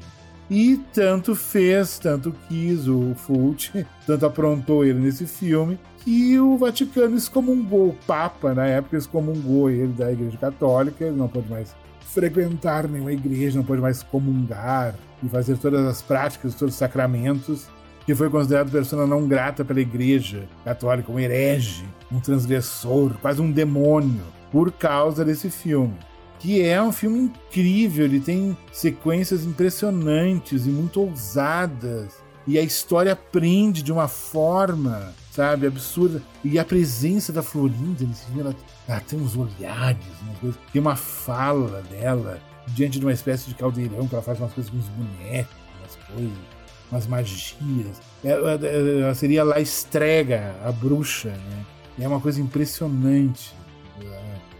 E 0.50 0.80
tanto 0.94 1.34
fez, 1.34 1.98
tanto 1.98 2.34
quis 2.48 2.88
o 2.88 3.14
Fult, 3.14 3.72
tanto 4.06 4.26
aprontou 4.26 4.84
ele 4.84 4.98
nesse 4.98 5.26
filme, 5.26 5.78
que 6.04 6.38
o 6.38 6.56
Vaticano 6.56 7.16
excomungou, 7.16 7.88
o 7.88 7.96
Papa 8.06 8.54
na 8.54 8.66
época 8.66 8.96
excomungou 8.96 9.68
ele 9.68 9.92
da 9.92 10.10
Igreja 10.10 10.38
Católica, 10.38 11.04
ele 11.04 11.16
não 11.16 11.28
pode 11.28 11.50
mais 11.50 11.74
frequentar 12.00 12.88
nenhuma 12.88 13.12
igreja, 13.12 13.58
não 13.58 13.64
pode 13.64 13.82
mais 13.82 14.02
comungar 14.02 14.94
e 15.22 15.28
fazer 15.28 15.58
todas 15.58 15.84
as 15.86 16.00
práticas, 16.00 16.54
todos 16.54 16.74
os 16.74 16.78
sacramentos, 16.78 17.68
que 18.08 18.14
foi 18.14 18.30
considerado 18.30 18.70
persona 18.70 19.06
não 19.06 19.28
grata 19.28 19.62
pela 19.62 19.82
igreja 19.82 20.48
católica, 20.64 21.12
um 21.12 21.20
herege, 21.20 21.84
um 22.10 22.18
transgressor, 22.18 23.12
quase 23.20 23.42
um 23.42 23.52
demônio, 23.52 24.22
por 24.50 24.72
causa 24.72 25.22
desse 25.22 25.50
filme. 25.50 25.92
Que 26.38 26.62
é 26.62 26.82
um 26.82 26.90
filme 26.90 27.18
incrível, 27.18 28.06
ele 28.06 28.18
tem 28.18 28.56
sequências 28.72 29.44
impressionantes 29.44 30.64
e 30.64 30.70
muito 30.70 31.02
ousadas. 31.02 32.14
E 32.46 32.58
a 32.58 32.62
história 32.62 33.14
prende 33.14 33.82
de 33.82 33.92
uma 33.92 34.08
forma, 34.08 35.12
sabe, 35.30 35.66
absurda. 35.66 36.22
E 36.42 36.58
a 36.58 36.64
presença 36.64 37.30
da 37.30 37.42
Florinda 37.42 38.06
nesse 38.06 38.24
filme, 38.24 38.40
ela 38.40 38.56
ela 38.88 39.00
tem 39.00 39.20
uns 39.20 39.36
olhares, 39.36 40.02
umas 40.42 40.54
tem 40.72 40.80
uma 40.80 40.96
fala 40.96 41.82
dela 41.82 42.40
diante 42.68 42.98
de 42.98 43.04
uma 43.04 43.12
espécie 43.12 43.48
de 43.48 43.54
caldeirão 43.54 44.08
que 44.08 44.14
ela 44.14 44.24
faz 44.24 44.40
umas 44.40 44.54
coisas 44.54 44.72
com 44.72 44.78
uns 44.78 44.88
bonecos, 44.88 45.54
umas 45.78 45.96
coisas, 46.06 46.57
umas 46.90 47.06
magias. 47.06 48.00
Ela, 48.24 48.52
é, 48.52 48.58
é, 48.62 48.66
é, 48.66 49.00
ela 49.00 49.14
seria 49.14 49.44
lá 49.44 49.60
estrega, 49.60 50.54
a 50.64 50.72
bruxa, 50.72 51.30
né? 51.30 51.64
E 51.98 52.04
é 52.04 52.08
uma 52.08 52.20
coisa 52.20 52.40
impressionante. 52.40 53.56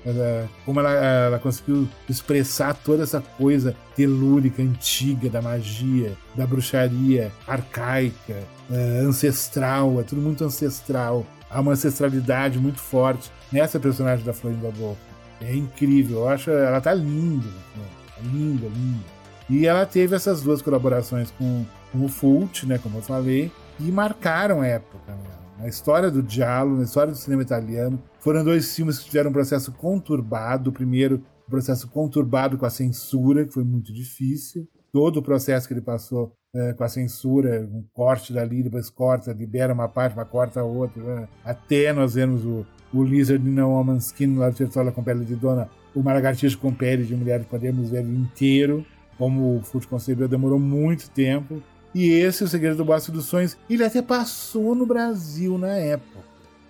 Ela, 0.06 0.48
como 0.64 0.80
ela, 0.80 0.90
ela, 0.92 1.38
conseguiu 1.38 1.88
expressar 2.08 2.72
toda 2.72 3.02
essa 3.02 3.20
coisa 3.20 3.74
telúrica, 3.94 4.62
antiga 4.62 5.28
da 5.28 5.42
magia, 5.42 6.16
da 6.34 6.46
bruxaria 6.46 7.30
arcaica, 7.46 8.36
é, 8.70 9.00
ancestral, 9.00 10.00
é 10.00 10.04
tudo 10.04 10.22
muito 10.22 10.44
ancestral 10.44 11.26
há 11.50 11.60
uma 11.60 11.72
ancestralidade 11.72 12.58
muito 12.58 12.80
forte 12.80 13.30
nessa 13.50 13.78
personagem 13.80 14.24
da 14.24 14.32
Florinda 14.32 14.70
Boca. 14.70 14.98
É 15.40 15.54
incrível, 15.54 16.18
eu 16.18 16.28
acho 16.28 16.50
ela 16.50 16.80
tá 16.80 16.92
linda, 16.92 17.46
né? 17.76 17.84
linda, 18.22 18.66
linda. 18.66 19.18
E 19.48 19.66
ela 19.66 19.86
teve 19.86 20.14
essas 20.14 20.42
duas 20.42 20.60
colaborações 20.60 21.30
com 21.38 21.64
o 21.94 22.08
Fult, 22.08 22.66
né, 22.66 22.78
como 22.78 22.98
eu 22.98 23.02
falei, 23.02 23.50
e 23.80 23.90
marcaram 23.90 24.62
época. 24.62 25.12
Né? 25.12 25.38
Na 25.60 25.68
história 25.68 26.10
do 26.10 26.28
Giallo, 26.28 26.76
na 26.76 26.84
história 26.84 27.12
do 27.12 27.18
cinema 27.18 27.42
italiano, 27.42 28.00
foram 28.20 28.44
dois 28.44 28.74
filmes 28.74 28.98
que 28.98 29.06
tiveram 29.06 29.30
um 29.30 29.32
processo 29.32 29.72
conturbado. 29.72 30.70
O 30.70 30.72
primeiro, 30.72 31.22
um 31.46 31.50
processo 31.50 31.88
conturbado 31.88 32.56
com 32.56 32.66
a 32.66 32.70
censura, 32.70 33.44
que 33.44 33.52
foi 33.52 33.64
muito 33.64 33.92
difícil. 33.92 34.68
Todo 34.92 35.18
o 35.18 35.22
processo 35.22 35.66
que 35.66 35.74
ele 35.74 35.80
passou 35.80 36.32
é, 36.54 36.72
com 36.72 36.84
a 36.84 36.88
censura, 36.88 37.68
um 37.72 37.84
corte 37.92 38.32
dali, 38.32 38.62
depois 38.62 38.88
corta, 38.88 39.32
libera 39.32 39.74
uma 39.74 39.88
parte, 39.88 40.16
mas 40.16 40.28
corta 40.28 40.60
a 40.60 40.64
outra. 40.64 41.02
Né? 41.02 41.28
Até 41.44 41.92
nós 41.92 42.14
vemos 42.14 42.44
o, 42.44 42.64
o 42.92 43.02
Lizard 43.02 43.60
a 43.60 43.66
Woman's 43.66 44.06
Skin, 44.06 44.36
lá 44.36 44.50
do 44.50 44.92
com 44.92 45.02
pele 45.02 45.24
de 45.24 45.34
dona, 45.34 45.68
o 45.94 46.02
Margaritias 46.02 46.54
com 46.54 46.72
pele 46.72 47.04
de 47.04 47.16
mulher, 47.16 47.44
podemos 47.44 47.90
ver 47.90 48.04
inteiro. 48.04 48.84
Como 49.18 49.56
o 49.56 49.62
Fute 49.62 49.88
concebeu, 49.88 50.28
demorou 50.28 50.60
muito 50.60 51.10
tempo. 51.10 51.60
E 51.98 52.10
esse, 52.10 52.44
O 52.44 52.48
Segredo 52.48 52.76
do 52.76 52.84
Bosque 52.84 53.10
dos 53.10 53.24
Sonhos, 53.24 53.58
ele 53.68 53.82
até 53.82 54.00
passou 54.00 54.72
no 54.72 54.86
Brasil 54.86 55.58
na 55.58 55.72
época. 55.72 56.20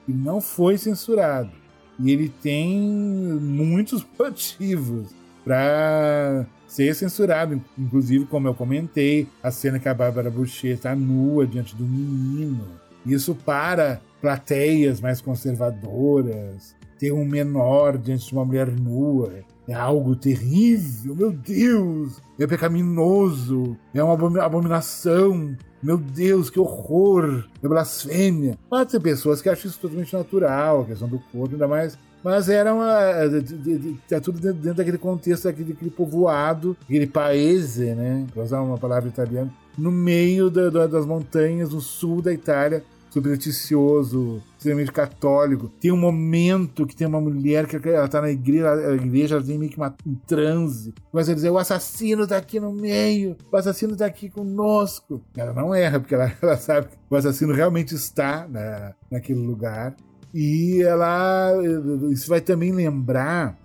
E 0.08 0.10
não 0.10 0.40
foi 0.40 0.78
censurado. 0.78 1.50
E 2.00 2.10
ele 2.10 2.30
tem 2.30 2.80
muitos 2.80 4.06
motivos 4.18 5.14
para 5.44 6.46
ser 6.66 6.94
censurado. 6.94 7.62
Inclusive, 7.76 8.24
como 8.24 8.48
eu 8.48 8.54
comentei, 8.54 9.28
a 9.42 9.50
cena 9.50 9.78
que 9.78 9.86
a 9.86 9.92
Bárbara 9.92 10.30
Boucher 10.30 10.72
está 10.72 10.96
nua 10.96 11.46
diante 11.46 11.76
do 11.76 11.84
menino. 11.84 12.66
Isso 13.04 13.34
para 13.34 14.00
plateias 14.22 14.98
mais 14.98 15.20
conservadoras, 15.20 16.74
ter 16.98 17.12
um 17.12 17.26
menor 17.26 17.98
diante 17.98 18.28
de 18.28 18.32
uma 18.32 18.46
mulher 18.46 18.70
nua 18.70 19.44
é 19.68 19.74
algo 19.74 20.16
terrível, 20.16 21.14
meu 21.14 21.31
Deus! 21.31 22.22
É 22.38 22.46
pecaminoso, 22.46 23.76
é 23.92 24.02
uma 24.02 24.42
abominação, 24.42 25.54
meu 25.83 25.98
Deus, 25.98 26.48
que 26.48 26.59
horror, 26.59 27.44
é 27.62 27.68
blasfêmia. 27.68 28.59
Pode 28.68 28.90
ter 28.90 29.00
pessoas 29.00 29.42
que 29.42 29.48
acham 29.48 29.70
isso 29.70 29.78
totalmente 29.78 30.12
natural, 30.12 30.81
a 30.81 30.85
questão 30.87 31.07
do 31.07 31.18
corpo, 31.31 31.52
ainda 31.52 31.68
mais. 31.68 31.98
Mas 32.24 32.48
era 32.48 32.74
uma. 32.74 32.98
É 34.11 34.20
tudo 34.20 34.40
dentro, 34.40 34.61
dentro 34.61 34.74
daquele 34.74 34.98
contexto, 34.98 35.44
daquele, 35.44 35.72
daquele 35.72 35.90
povoado, 35.90 36.76
aquele 36.83 37.07
paese, 37.07 37.94
né? 37.94 38.26
Para 38.33 38.42
usar 38.42 38.61
uma 38.61 38.76
palavra 38.76 39.09
italiana, 39.09 39.52
no 39.76 39.92
meio 39.92 40.50
da, 40.50 40.68
da, 40.68 40.87
das 40.87 41.07
montanhas, 41.07 41.70
no 41.70 41.81
sul 41.81 42.20
da 42.20 42.33
Itália, 42.33 42.83
supersticioso, 43.10 44.42
extremamente 44.56 44.92
católico. 44.92 45.68
Tem 45.80 45.92
um 45.92 45.96
momento 45.96 46.86
que 46.86 46.94
tem 46.94 47.06
uma 47.06 47.20
mulher 47.20 47.66
que 47.66 47.88
ela 47.88 48.08
tá 48.08 48.20
na 48.20 48.30
igreja, 48.30 48.70
a 48.72 48.94
igreja 48.94 49.36
ela 49.36 49.44
tem 49.44 49.58
meio 49.58 49.70
que 49.70 49.76
uma, 49.76 49.94
um 50.06 50.14
transe. 50.14 50.94
Começa 51.10 51.32
a 51.32 51.34
dizer: 51.34 51.50
o 51.50 51.58
assassino 51.58 52.26
tá 52.26 52.36
aqui 52.36 52.60
no 52.60 52.72
meio, 52.72 53.36
o 53.50 53.56
assassino 53.56 53.96
tá 53.96 54.06
aqui 54.06 54.28
conosco. 54.28 55.22
Ela 55.36 55.52
não 55.52 55.74
erra, 55.74 56.00
porque 56.00 56.14
ela, 56.14 56.32
ela 56.40 56.56
sabe 56.56 56.88
que 56.88 56.96
o 57.10 57.16
assassino 57.16 57.52
realmente 57.52 57.94
está 57.94 58.46
na, 58.48 58.94
naquele 59.10 59.40
lugar. 59.40 59.94
E 60.34 60.82
ela. 60.82 61.52
Isso 62.10 62.28
vai 62.28 62.40
também 62.40 62.72
lembrar 62.72 63.56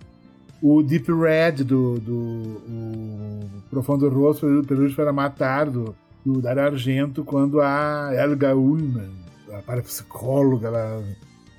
o 0.62 0.82
Deep 0.82 1.12
Red 1.12 1.64
do, 1.64 1.98
do 1.98 2.60
Profundo 3.68 4.08
Rosto, 4.08 4.46
Peluche 4.66 4.94
para 4.94 5.12
Matar, 5.12 5.68
do, 5.68 5.94
do 6.24 6.40
Dario 6.40 6.62
Argento, 6.62 7.22
quando 7.22 7.60
a 7.60 8.10
Elga 8.14 8.54
Ullman 8.54 9.23
a 9.58 9.62
parapsicóloga, 9.62 10.68
ela, 10.68 11.04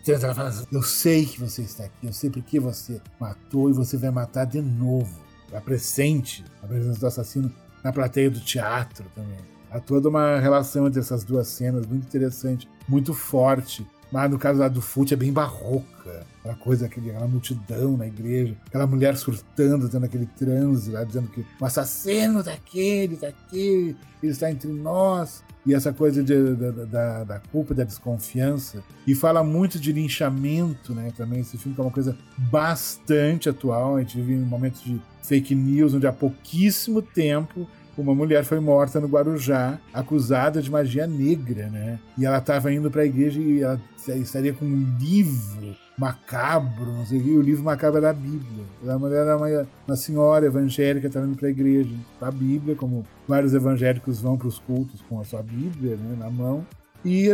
ela 0.08 0.36
fala 0.36 0.50
assim, 0.50 0.66
eu 0.72 0.84
sei 0.84 1.26
que 1.26 1.40
você 1.40 1.62
está 1.62 1.86
aqui, 1.86 2.08
eu 2.08 2.14
sei 2.14 2.30
porque 2.30 2.60
você 2.60 3.02
matou 3.20 3.70
e 3.70 3.74
você 3.74 3.98
vai 3.98 4.12
matar 4.12 4.46
de 4.46 4.62
novo. 4.62 5.24
A 5.54 5.62
presente, 5.62 6.44
a 6.62 6.68
presença 6.68 7.00
do 7.00 7.08
assassino 7.08 7.52
na 7.84 7.94
plateia 7.94 8.30
do 8.30 8.40
teatro 8.40 9.06
também. 9.16 9.38
Há 9.72 9.80
toda 9.80 10.10
uma 10.10 10.40
relação 10.40 10.88
entre 10.88 11.00
essas 11.00 11.24
duas 11.24 11.48
cenas 11.48 11.86
muito 11.86 12.06
interessante, 12.06 12.68
muito 12.88 13.14
forte. 13.14 13.86
Mas 14.12 14.30
no 14.30 14.38
caso 14.38 14.60
lá 14.60 14.68
do 14.68 14.82
Fute 14.82 15.14
é 15.14 15.18
bem 15.18 15.34
barroca. 15.34 16.26
Aquela 16.40 16.56
coisa, 16.56 16.86
aquela 16.86 17.28
multidão 17.28 17.98
na 17.98 18.06
igreja, 18.06 18.56
aquela 18.68 18.86
mulher 18.86 19.18
surtando, 19.18 19.90
tendo 19.90 20.06
aquele 20.06 20.28
transe 20.28 20.92
lá, 20.92 21.04
dizendo 21.04 21.28
que 21.30 21.44
o 21.60 21.66
assassino 21.66 22.44
daquele, 22.44 23.16
daquele, 23.16 23.98
ele 24.22 24.32
está 24.32 24.52
entre 24.52 24.72
nós 24.72 25.44
e 25.66 25.74
essa 25.74 25.92
coisa 25.92 26.24
de, 26.24 26.56
de, 26.56 26.86
da, 26.86 27.24
da 27.24 27.40
culpa, 27.40 27.74
da 27.74 27.84
desconfiança. 27.84 28.84
E 29.08 29.16
fala 29.16 29.44
muito 29.44 29.80
de 29.80 29.92
linchamento, 29.92 30.94
né? 30.94 31.12
Também 31.18 31.40
esse 31.40 31.58
filme 31.58 31.74
que 31.74 31.82
é 31.82 31.84
uma 31.84 31.92
coisa 31.92 32.16
bastante 32.38 33.50
atual. 33.50 33.96
A 33.96 34.00
gente 34.02 34.16
vive 34.18 34.34
em 34.34 34.46
momentos 34.46 34.84
de 34.84 35.02
fake 35.24 35.56
news, 35.56 35.96
onde 35.96 36.06
há 36.06 36.14
pouquíssimo 36.14 37.02
tempo 37.02 37.68
uma 37.98 38.14
mulher 38.14 38.44
foi 38.44 38.60
morta 38.60 39.00
no 39.00 39.08
Guarujá, 39.08 39.80
acusada 39.94 40.62
de 40.62 40.70
magia 40.70 41.08
negra, 41.08 41.68
né? 41.68 42.00
E 42.18 42.26
ela 42.26 42.40
estava 42.40 42.72
indo 42.72 42.92
para 42.92 43.04
a 43.04 43.06
igreja 43.06 43.40
e 43.40 43.62
ela 43.62 43.80
estaria 44.08 44.54
com 44.54 44.66
um 44.66 44.98
livro 45.00 45.76
macabro, 45.98 46.92
não 46.92 47.06
sei 47.06 47.20
o 47.20 47.24
que, 47.24 47.30
o 47.32 47.42
livro 47.42 47.64
macabro 47.64 47.98
era 47.98 48.10
a 48.10 48.14
Bíblia. 48.14 48.66
A 48.88 49.00
mulher 49.00 49.22
era 49.22 49.38
uma, 49.38 49.68
uma 49.88 49.96
senhora 49.96 50.46
evangélica, 50.46 51.08
estava 51.08 51.26
indo 51.26 51.38
para 51.38 51.48
a 51.48 51.52
igreja, 51.52 51.96
a 52.22 52.32
Bíblia, 52.32 52.76
como 52.76 53.06
vários 53.28 53.54
evangélicos 53.54 54.20
vão 54.20 54.38
para 54.38 54.48
os 54.48 54.60
cultos 54.60 55.02
com 55.08 55.20
a 55.20 55.24
sua 55.24 55.42
Bíblia 55.42 55.96
né, 55.96 56.18
na 56.20 56.30
mão. 56.30 56.66
E 57.04 57.34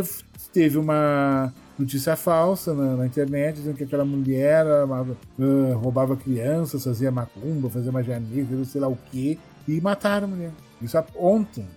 teve 0.52 0.78
uma 0.78 1.52
notícia 1.80 2.16
falsa 2.16 2.74
na, 2.74 2.98
na, 2.98 3.06
internet, 3.06 3.56
dizendo 3.56 3.78
que 3.78 3.86
aquela 3.86 4.04
mulher 4.04 4.68
amava, 4.68 5.18
uh, 5.40 5.78
roubava 5.78 6.16
crianças, 6.16 6.84
fazia 6.84 7.10
macumba, 7.10 7.70
fazia 7.70 7.92
magia 7.92 8.20
negra, 8.20 8.64
sei 8.66 8.82
lá 8.82 8.90
o 8.90 8.98
quê, 9.10 9.38
e 9.68 9.80
mataram 9.82 10.28
a 10.28 10.30
mulher. 10.30 10.52
Isso 10.82 10.98
há 10.98 11.06
ontem, 11.16 11.68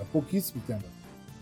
há 0.00 0.04
pouquíssimo 0.06 0.62
tempo. 0.66 0.84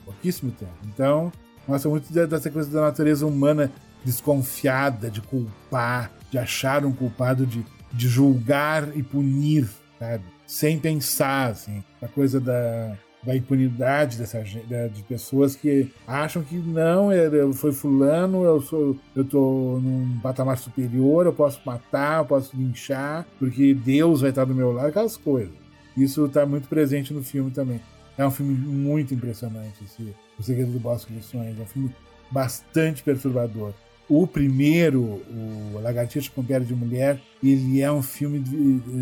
Pouquíssimo 0.04 0.52
tempo. 0.52 0.72
Então, 0.84 1.32
mostra 1.66 1.90
muito 1.90 2.12
dessa 2.12 2.50
coisa 2.50 2.70
da 2.70 2.82
natureza 2.82 3.26
humana 3.26 3.72
desconfiada, 4.04 5.10
de 5.10 5.20
culpar, 5.20 6.12
de 6.30 6.38
achar 6.38 6.84
um 6.84 6.92
culpado, 6.92 7.44
de, 7.44 7.64
de 7.92 8.08
julgar 8.08 8.96
e 8.96 9.02
punir, 9.02 9.68
sabe? 9.98 10.24
Sem 10.46 10.78
pensar, 10.78 11.50
assim. 11.50 11.82
A 12.00 12.06
coisa 12.06 12.38
da, 12.38 12.96
da 13.26 13.34
impunidade 13.34 14.16
dessa 14.16 14.40
de 14.42 15.02
pessoas 15.02 15.56
que 15.56 15.92
acham 16.06 16.44
que 16.44 16.54
não, 16.54 17.08
foi 17.52 17.72
fulano, 17.72 18.44
eu 18.44 18.60
sou 18.62 18.96
eu 19.16 19.24
tô 19.24 19.80
num 19.82 20.20
patamar 20.22 20.56
superior, 20.58 21.26
eu 21.26 21.32
posso 21.32 21.60
matar, 21.66 22.20
eu 22.20 22.24
posso 22.24 22.56
linchar, 22.56 23.26
porque 23.40 23.74
Deus 23.74 24.20
vai 24.20 24.30
estar 24.30 24.44
do 24.44 24.54
meu 24.54 24.70
lado, 24.70 24.86
aquelas 24.86 25.16
coisas. 25.16 25.65
Isso 25.96 26.26
está 26.26 26.44
muito 26.44 26.68
presente 26.68 27.14
no 27.14 27.22
filme 27.22 27.50
também. 27.50 27.80
É 28.18 28.26
um 28.26 28.30
filme 28.30 28.54
muito 28.54 29.14
impressionante, 29.14 29.84
esse 29.84 30.14
O 30.38 30.42
Segredo 30.42 30.72
do 30.72 30.78
Bosque 30.78 31.12
dos 31.12 31.26
Sonhos. 31.26 31.58
É 31.58 31.62
um 31.62 31.66
filme 31.66 31.94
bastante 32.30 33.02
perturbador. 33.02 33.72
O 34.08 34.26
primeiro, 34.26 35.02
o 35.02 35.80
Lagartixa 35.82 36.30
com 36.32 36.42
Pele 36.42 36.64
de 36.64 36.74
Mulher, 36.74 37.20
ele 37.42 37.80
é 37.80 37.90
um 37.90 38.02
filme 38.02 38.42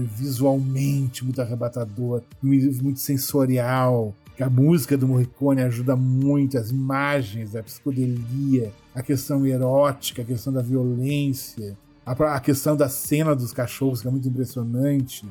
visualmente 0.06 1.22
muito 1.22 1.42
arrebatador, 1.42 2.22
muito 2.42 2.98
sensorial. 2.98 4.14
A 4.40 4.48
música 4.48 4.96
do 4.96 5.06
Morricone 5.06 5.62
ajuda 5.62 5.94
muito, 5.94 6.56
as 6.56 6.70
imagens, 6.70 7.54
a 7.54 7.62
psicodelia, 7.62 8.72
a 8.94 9.02
questão 9.02 9.46
erótica, 9.46 10.22
a 10.22 10.24
questão 10.24 10.52
da 10.52 10.62
violência, 10.62 11.76
a, 12.04 12.40
questão 12.40 12.74
da 12.74 12.88
cena 12.88 13.36
dos 13.36 13.52
cachorros, 13.52 14.00
que 14.00 14.08
é 14.08 14.10
muito 14.10 14.26
impressionante. 14.26 15.26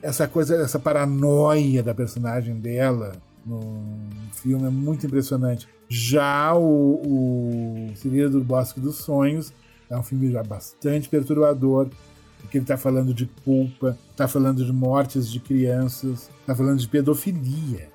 Essa 0.00 0.28
coisa, 0.28 0.56
essa 0.56 0.78
paranoia 0.78 1.82
da 1.82 1.94
personagem 1.94 2.54
dela 2.56 3.16
no 3.44 3.98
filme 4.32 4.66
é 4.66 4.70
muito 4.70 5.06
impressionante. 5.06 5.68
Já 5.88 6.54
o, 6.54 7.00
o 7.02 8.28
do 8.30 8.44
Bosque 8.44 8.78
dos 8.78 8.96
Sonhos 8.96 9.52
é 9.90 9.96
um 9.96 10.02
filme 10.02 10.30
já 10.30 10.42
bastante 10.42 11.08
perturbador, 11.08 11.88
porque 12.40 12.58
ele 12.58 12.64
está 12.64 12.76
falando 12.76 13.12
de 13.14 13.26
culpa, 13.44 13.98
está 14.10 14.28
falando 14.28 14.64
de 14.64 14.72
mortes 14.72 15.30
de 15.30 15.40
crianças, 15.40 16.30
está 16.40 16.54
falando 16.54 16.78
de 16.78 16.88
pedofilia. 16.88 17.88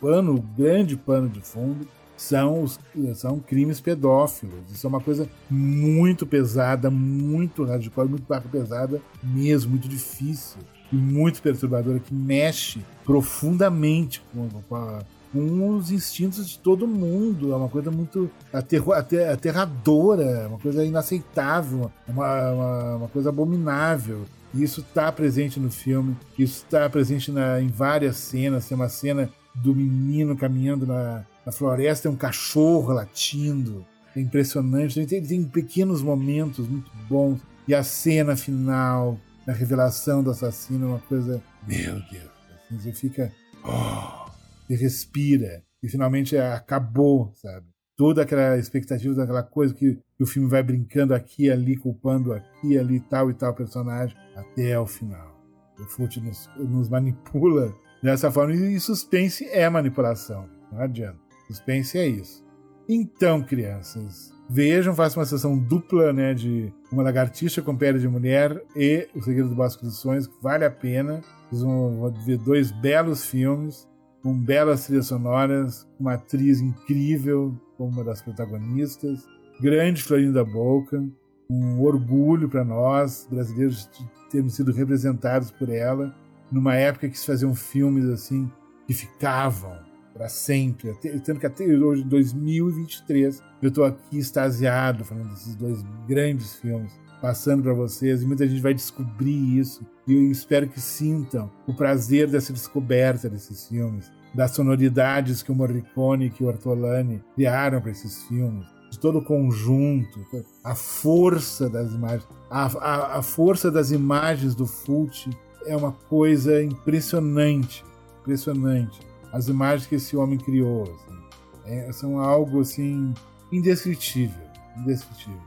Pano, 0.00 0.36
o 0.36 0.40
grande 0.40 0.96
pano 0.96 1.28
de 1.28 1.40
fundo 1.40 1.86
são, 2.16 2.62
os, 2.62 2.78
são 3.16 3.38
crimes 3.38 3.80
pedófilos. 3.80 4.70
Isso 4.72 4.86
é 4.86 4.88
uma 4.88 5.00
coisa 5.00 5.28
muito 5.50 6.26
pesada, 6.26 6.90
muito 6.90 7.64
radical, 7.64 8.08
muito 8.08 8.24
pesada 8.50 9.02
mesmo, 9.22 9.72
muito 9.72 9.88
difícil 9.88 10.60
muito 10.96 11.42
perturbadora, 11.42 11.98
que 11.98 12.14
mexe 12.14 12.80
profundamente 13.04 14.22
com, 14.32 14.48
com 14.68 14.76
a 14.76 15.00
com 15.32 15.76
os 15.76 15.90
instintos 15.90 16.48
de 16.48 16.58
todo 16.58 16.86
mundo. 16.86 17.52
É 17.52 17.56
uma 17.56 17.68
coisa 17.68 17.90
muito 17.90 18.30
aterro, 18.52 18.92
ater, 18.92 19.30
aterradora, 19.30 20.48
uma 20.48 20.58
coisa 20.58 20.84
inaceitável, 20.84 21.90
uma, 22.06 22.50
uma, 22.50 22.96
uma 22.96 23.08
coisa 23.08 23.28
abominável. 23.28 24.24
E 24.52 24.62
isso 24.62 24.80
está 24.80 25.10
presente 25.12 25.60
no 25.60 25.70
filme, 25.70 26.16
isso 26.38 26.64
está 26.64 26.88
presente 26.90 27.30
na, 27.30 27.60
em 27.60 27.68
várias 27.68 28.16
cenas. 28.16 28.66
Tem 28.66 28.74
uma 28.74 28.88
cena 28.88 29.30
do 29.54 29.74
menino 29.74 30.36
caminhando 30.36 30.86
na, 30.86 31.24
na 31.46 31.52
floresta, 31.52 32.08
tem 32.08 32.12
um 32.12 32.18
cachorro 32.18 32.92
latindo. 32.92 33.86
é 34.14 34.20
impressionante. 34.20 35.06
Tem, 35.06 35.22
tem 35.22 35.44
pequenos 35.44 36.02
momentos 36.02 36.66
muito 36.68 36.90
bons. 37.08 37.40
E 37.68 37.74
a 37.74 37.84
cena 37.84 38.34
final, 38.34 39.16
a 39.46 39.52
revelação 39.52 40.22
do 40.22 40.30
assassino 40.30 40.86
é 40.86 40.88
uma 40.90 40.98
coisa. 41.00 41.42
Meu 41.66 41.94
Deus! 42.10 42.30
Assim, 42.54 42.78
você 42.78 42.92
fica. 42.92 43.32
Oh, 43.64 44.30
você 44.66 44.76
respira. 44.76 45.62
E 45.82 45.88
finalmente 45.88 46.36
acabou, 46.36 47.32
sabe? 47.34 47.66
Toda 47.96 48.22
aquela 48.22 48.56
expectativa 48.58 49.14
daquela 49.14 49.42
coisa 49.42 49.74
que, 49.74 49.98
o 50.18 50.26
filme 50.26 50.48
vai 50.48 50.62
brincando 50.62 51.14
aqui 51.14 51.44
e 51.44 51.50
ali, 51.50 51.76
culpando 51.76 52.32
aqui 52.32 52.72
e 52.72 52.78
ali 52.78 53.00
tal 53.00 53.30
e 53.30 53.34
tal 53.34 53.54
personagem, 53.54 54.16
até 54.36 54.78
o 54.78 54.86
final. 54.86 55.38
O 55.78 55.84
Fute 55.84 56.20
nos, 56.20 56.48
nos 56.58 56.88
manipula 56.90 57.74
dessa 58.02 58.30
forma. 58.30 58.54
E 58.54 58.78
suspense 58.78 59.46
é 59.46 59.68
manipulação. 59.68 60.48
Não 60.70 60.80
adianta. 60.80 61.18
Suspense 61.46 61.98
é 61.98 62.06
isso. 62.06 62.44
Então, 62.88 63.42
crianças, 63.42 64.32
vejam, 64.50 64.94
façam 64.94 65.20
uma 65.20 65.26
sessão 65.26 65.56
dupla, 65.56 66.12
né, 66.12 66.34
de 66.34 66.72
Uma 66.90 67.04
Lagartixa 67.04 67.62
com 67.62 67.76
Pele 67.76 68.00
de 68.00 68.08
Mulher 68.08 68.60
e 68.74 69.08
O 69.14 69.22
Segredo 69.22 69.48
do 69.48 69.54
Bosque 69.54 69.84
dos 69.84 69.98
Sonhos, 69.98 70.28
vale 70.42 70.64
a 70.64 70.70
pena. 70.70 71.20
Vocês 71.48 71.62
vão 71.62 72.12
ver 72.26 72.38
dois 72.38 72.72
belos 72.72 73.24
filmes, 73.24 73.88
com 74.22 74.36
belas 74.36 74.86
trilhas 74.86 75.06
sonoras, 75.06 75.88
uma 75.98 76.14
atriz 76.14 76.60
incrível 76.60 77.54
como 77.76 77.90
uma 77.90 78.04
das 78.04 78.20
protagonistas, 78.20 79.24
grande 79.60 80.02
Florinda 80.02 80.44
Boca, 80.44 81.02
um 81.48 81.80
orgulho 81.80 82.48
para 82.48 82.64
nós, 82.64 83.26
brasileiros, 83.30 83.88
de 83.88 84.04
termos 84.30 84.54
sido 84.54 84.72
representados 84.72 85.50
por 85.50 85.68
ela, 85.68 86.14
numa 86.50 86.74
época 86.74 87.08
que 87.08 87.18
se 87.18 87.26
faziam 87.26 87.54
filmes 87.54 88.04
assim, 88.06 88.50
que 88.86 88.92
ficavam 88.92 89.89
para 90.20 90.28
sempre. 90.28 90.92
Tanto 91.24 91.40
que 91.40 91.46
até 91.46 91.64
hoje, 91.64 92.02
em 92.02 92.08
2023, 92.08 93.42
eu 93.62 93.70
estou 93.70 93.84
aqui 93.84 94.18
extasiado 94.18 95.02
falando 95.02 95.30
desses 95.30 95.54
dois 95.54 95.82
grandes 96.06 96.56
filmes, 96.56 96.92
passando 97.22 97.62
para 97.62 97.72
vocês, 97.72 98.20
e 98.20 98.26
muita 98.26 98.46
gente 98.46 98.60
vai 98.60 98.74
descobrir 98.74 99.58
isso. 99.58 99.82
E 100.06 100.12
eu 100.12 100.30
espero 100.30 100.68
que 100.68 100.78
sintam 100.78 101.50
o 101.66 101.72
prazer 101.72 102.28
dessa 102.28 102.52
descoberta 102.52 103.30
desses 103.30 103.66
filmes, 103.66 104.12
das 104.34 104.50
sonoridades 104.50 105.42
que 105.42 105.50
o 105.50 105.54
Morricone 105.54 106.26
e 106.26 106.30
que 106.30 106.44
o 106.44 106.48
Ortolani 106.48 107.24
criaram 107.34 107.80
para 107.80 107.90
esses 107.90 108.22
filmes, 108.24 108.66
de 108.90 108.98
todo 108.98 109.20
o 109.20 109.24
conjunto, 109.24 110.20
a 110.62 110.74
força 110.74 111.66
das 111.70 111.94
imagens, 111.94 112.28
a, 112.50 112.66
a, 112.66 113.18
a 113.18 113.22
força 113.22 113.70
das 113.70 113.90
imagens 113.90 114.54
do 114.54 114.66
Fulci 114.66 115.30
é 115.64 115.74
uma 115.74 115.92
coisa 115.92 116.62
impressionante, 116.62 117.82
impressionante 118.20 119.09
as 119.32 119.48
imagens 119.48 119.86
que 119.86 119.94
esse 119.96 120.16
homem 120.16 120.38
criou. 120.38 120.82
Assim, 120.82 121.20
é, 121.66 121.92
são 121.92 122.18
algo 122.18 122.60
assim 122.60 123.14
indescritível, 123.52 124.42
indescritível. 124.76 125.40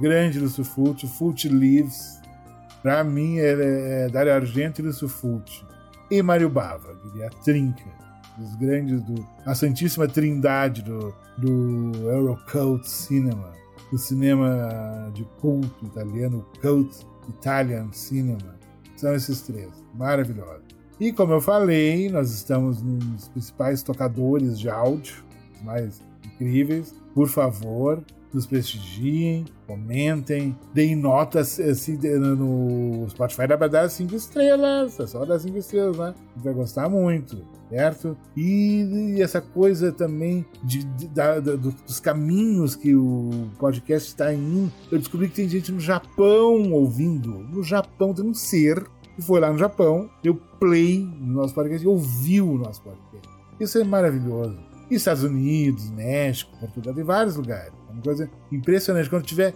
Grande 0.00 0.38
Lúcio 0.38 0.64
Fulci, 0.64 1.06
Fulci 1.06 1.48
Lives, 1.48 2.20
para 2.82 3.02
mim 3.02 3.38
é, 3.38 4.04
é 4.04 4.08
Dario 4.08 4.34
Argento 4.34 4.80
e 4.80 4.84
Lúcio 4.84 5.08
Fulci. 5.08 5.64
E 6.10 6.22
Mário 6.22 6.48
Bava, 6.48 6.94
diria, 7.04 7.26
a 7.26 7.30
trinca 7.30 8.00
dos 8.40 8.54
grandes, 8.56 9.02
do, 9.02 9.26
a 9.44 9.54
santíssima 9.54 10.08
trindade 10.08 10.82
do, 10.82 11.14
do 11.36 11.92
Eurocult 12.08 12.88
Cinema, 12.88 13.52
do 13.90 13.98
cinema 13.98 15.10
de 15.12 15.24
culto 15.40 15.84
italiano, 15.84 16.46
Cult 16.60 17.06
Italian 17.28 17.92
Cinema. 17.92 18.58
São 18.96 19.14
esses 19.14 19.42
três, 19.42 19.70
maravilhosos. 19.94 20.79
E 21.00 21.12
como 21.12 21.32
eu 21.32 21.40
falei, 21.40 22.10
nós 22.10 22.30
estamos 22.30 22.82
nos 22.82 23.26
principais 23.28 23.82
tocadores 23.82 24.60
de 24.60 24.68
áudio, 24.68 25.24
os 25.56 25.62
mais 25.62 26.02
incríveis. 26.26 26.94
Por 27.14 27.26
favor, 27.26 28.04
nos 28.34 28.44
prestigiem, 28.44 29.46
comentem, 29.66 30.54
deem 30.74 30.94
notas 30.94 31.58
assim, 31.58 31.96
no 31.96 33.08
Spotify 33.08 33.46
dá 33.46 33.56
pra 33.56 33.66
dar 33.66 33.88
cinco 33.88 34.14
estrelas, 34.14 35.00
é 35.00 35.06
só 35.06 35.24
dar 35.24 35.38
cinco 35.38 35.56
estrelas, 35.56 35.96
né? 35.96 36.14
Vai 36.36 36.52
gostar 36.52 36.88
muito, 36.90 37.46
certo? 37.70 38.14
E, 38.36 39.16
e 39.16 39.22
essa 39.22 39.40
coisa 39.40 39.90
também 39.90 40.44
de, 40.62 40.84
de 40.84 41.08
da, 41.08 41.40
dos 41.40 41.98
caminhos 41.98 42.76
que 42.76 42.94
o 42.94 43.48
podcast 43.58 44.08
está 44.08 44.32
indo. 44.34 44.70
Eu 44.92 44.98
descobri 44.98 45.30
que 45.30 45.36
tem 45.36 45.48
gente 45.48 45.72
no 45.72 45.80
Japão 45.80 46.72
ouvindo. 46.72 47.30
No 47.30 47.62
Japão 47.62 48.12
tem 48.12 48.24
um 48.24 48.34
ser 48.34 48.86
que 49.20 49.26
foi 49.26 49.38
lá 49.38 49.52
no 49.52 49.58
Japão, 49.58 50.10
deu 50.22 50.34
play 50.58 51.08
no 51.20 51.34
nosso 51.34 51.54
podcast 51.54 51.84
e 51.84 51.88
ouviu 51.88 52.50
o 52.50 52.58
nosso 52.58 52.82
podcast. 52.82 53.28
Isso 53.60 53.78
é 53.78 53.84
maravilhoso. 53.84 54.58
E 54.90 54.96
Estados 54.96 55.22
Unidos, 55.22 55.88
México, 55.90 56.50
Portugal, 56.58 56.92
tem 56.92 57.04
vários 57.04 57.36
lugares. 57.36 57.72
É 57.88 57.92
uma 57.92 58.02
coisa 58.02 58.28
impressionante. 58.50 59.08
Quando 59.08 59.24
tiver 59.24 59.54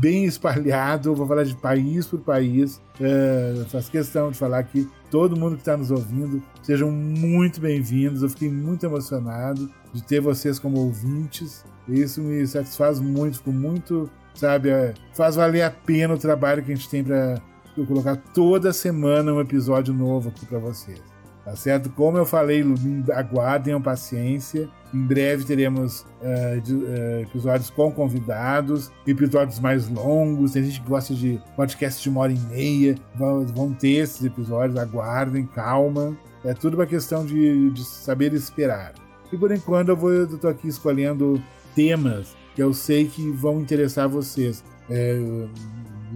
bem 0.00 0.24
espalhado, 0.24 1.10
eu 1.10 1.14
vou 1.14 1.28
falar 1.28 1.44
de 1.44 1.54
país 1.54 2.06
por 2.06 2.18
país. 2.20 2.80
É, 3.00 3.64
faço 3.68 3.90
questão 3.90 4.32
de 4.32 4.38
falar 4.38 4.64
que 4.64 4.88
todo 5.10 5.36
mundo 5.36 5.54
que 5.54 5.62
está 5.62 5.76
nos 5.76 5.92
ouvindo 5.92 6.42
sejam 6.62 6.90
muito 6.90 7.60
bem-vindos. 7.60 8.22
Eu 8.22 8.30
fiquei 8.30 8.50
muito 8.50 8.84
emocionado 8.84 9.70
de 9.92 10.02
ter 10.02 10.20
vocês 10.20 10.58
como 10.58 10.78
ouvintes. 10.78 11.64
Isso 11.86 12.20
me 12.20 12.44
satisfaz 12.46 12.98
muito, 12.98 13.38
fico 13.38 13.52
muito, 13.52 14.10
sabe, 14.34 14.70
é, 14.70 14.94
faz 15.14 15.36
valer 15.36 15.62
a 15.62 15.70
pena 15.70 16.14
o 16.14 16.18
trabalho 16.18 16.62
que 16.64 16.72
a 16.72 16.74
gente 16.74 16.88
tem 16.88 17.04
para 17.04 17.40
eu 17.76 17.86
colocar 17.86 18.16
toda 18.16 18.72
semana 18.72 19.32
um 19.32 19.40
episódio 19.40 19.94
novo 19.94 20.28
aqui 20.28 20.44
para 20.46 20.58
vocês. 20.58 21.00
Tá 21.44 21.56
certo? 21.56 21.90
Como 21.90 22.16
eu 22.16 22.24
falei, 22.24 22.64
aguardem 23.12 23.74
a 23.74 23.80
paciência. 23.80 24.68
Em 24.94 25.02
breve 25.04 25.44
teremos 25.44 26.06
uh, 26.20 26.60
de, 26.60 26.72
uh, 26.72 27.20
episódios 27.22 27.68
com 27.68 27.90
convidados, 27.90 28.92
episódios 29.04 29.58
mais 29.58 29.88
longos. 29.88 30.52
Tem 30.52 30.62
gente 30.62 30.80
que 30.80 30.88
gosta 30.88 31.12
de 31.14 31.40
podcast 31.56 32.00
de 32.00 32.08
uma 32.08 32.20
hora 32.20 32.32
e 32.32 32.38
meia. 32.38 32.94
Vão, 33.16 33.44
vão 33.46 33.72
ter 33.72 34.02
esses 34.02 34.22
episódios, 34.24 34.78
aguardem, 34.78 35.44
calma. 35.46 36.16
É 36.44 36.54
tudo 36.54 36.74
uma 36.74 36.86
questão 36.86 37.26
de, 37.26 37.70
de 37.70 37.84
saber 37.84 38.32
esperar. 38.34 38.92
E 39.32 39.36
por 39.36 39.50
enquanto 39.50 39.88
eu 39.88 39.96
vou 39.96 40.10
aqui 40.48 40.68
escolhendo 40.68 41.42
temas 41.74 42.36
que 42.54 42.62
eu 42.62 42.72
sei 42.72 43.06
que 43.06 43.30
vão 43.30 43.60
interessar 43.60 44.08
vocês. 44.08 44.62
É, 44.90 45.18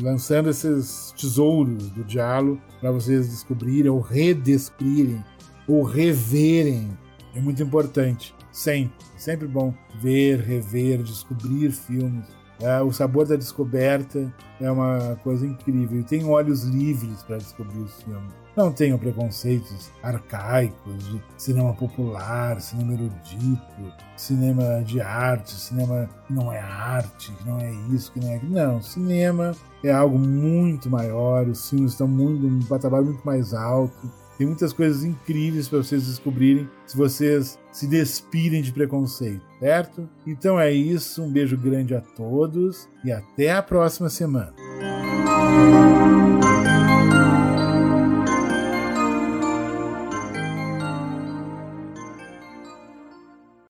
lançando 0.01 0.51
esses 0.51 1.13
tesouros 1.17 1.91
do 1.91 2.05
Diallo 2.05 2.61
para 2.81 2.91
vocês 2.91 3.29
descobrirem 3.29 3.91
ou 3.91 4.01
redescobrirem 4.01 5.25
ou 5.67 5.83
reverem. 5.83 6.97
É 7.35 7.41
muito 7.41 7.63
importante. 7.63 8.35
Sempre. 8.51 9.07
É 9.15 9.19
sempre 9.19 9.47
bom 9.47 9.75
ver, 10.01 10.41
rever, 10.41 11.03
descobrir 11.03 11.71
filmes. 11.73 12.25
É, 12.61 12.81
o 12.81 12.91
sabor 12.91 13.27
da 13.27 13.37
descoberta 13.37 14.33
é 14.61 14.71
uma 14.71 15.19
coisa 15.23 15.47
incrível. 15.47 16.01
E 16.01 16.05
tem 16.05 16.25
olhos 16.25 16.63
livres 16.63 17.23
para 17.23 17.37
descobrir 17.37 17.81
os 17.81 18.03
filmes. 18.03 18.46
Não 18.57 18.73
tenham 18.73 18.99
preconceitos 18.99 19.91
arcaicos 20.03 21.05
de 21.05 21.23
cinema 21.37 21.75
popular, 21.75 22.59
cinema 22.59 22.95
erudito, 22.95 23.93
cinema 24.17 24.83
de 24.83 24.99
arte, 24.99 25.53
cinema 25.53 26.09
que 26.27 26.33
não 26.33 26.51
é 26.51 26.59
arte, 26.59 27.31
que 27.33 27.47
não 27.47 27.61
é 27.61 27.71
isso, 27.93 28.11
que 28.13 28.21
não 28.21 28.31
é 28.31 28.37
aquilo. 28.37 28.55
Não, 28.55 28.81
cinema 28.81 29.55
é 29.85 29.93
algo 29.93 30.19
muito 30.19 30.89
maior, 30.89 31.47
os 31.47 31.69
filmes 31.69 31.93
estão 31.93 32.09
muito, 32.09 32.49
num 32.49 32.63
patamar 32.63 33.03
muito 33.03 33.23
mais 33.27 33.53
alto. 33.53 34.11
Tem 34.39 34.47
muitas 34.47 34.73
coisas 34.73 35.05
incríveis 35.05 35.69
para 35.69 35.79
vocês 35.79 36.07
descobrirem 36.07 36.69
se 36.87 36.97
vocês 36.97 37.59
se 37.73 37.87
despirem 37.87 38.63
de 38.63 38.73
preconceito, 38.73 39.43
certo? 39.61 40.09
Então 40.27 40.59
é 40.59 40.73
isso, 40.73 41.23
um 41.23 41.31
beijo 41.31 41.59
grande 41.59 41.95
a 41.95 42.01
todos 42.01 42.89
e 43.05 43.13
até 43.13 43.53
a 43.53 43.63
próxima 43.63 44.09
semana. 44.09 44.55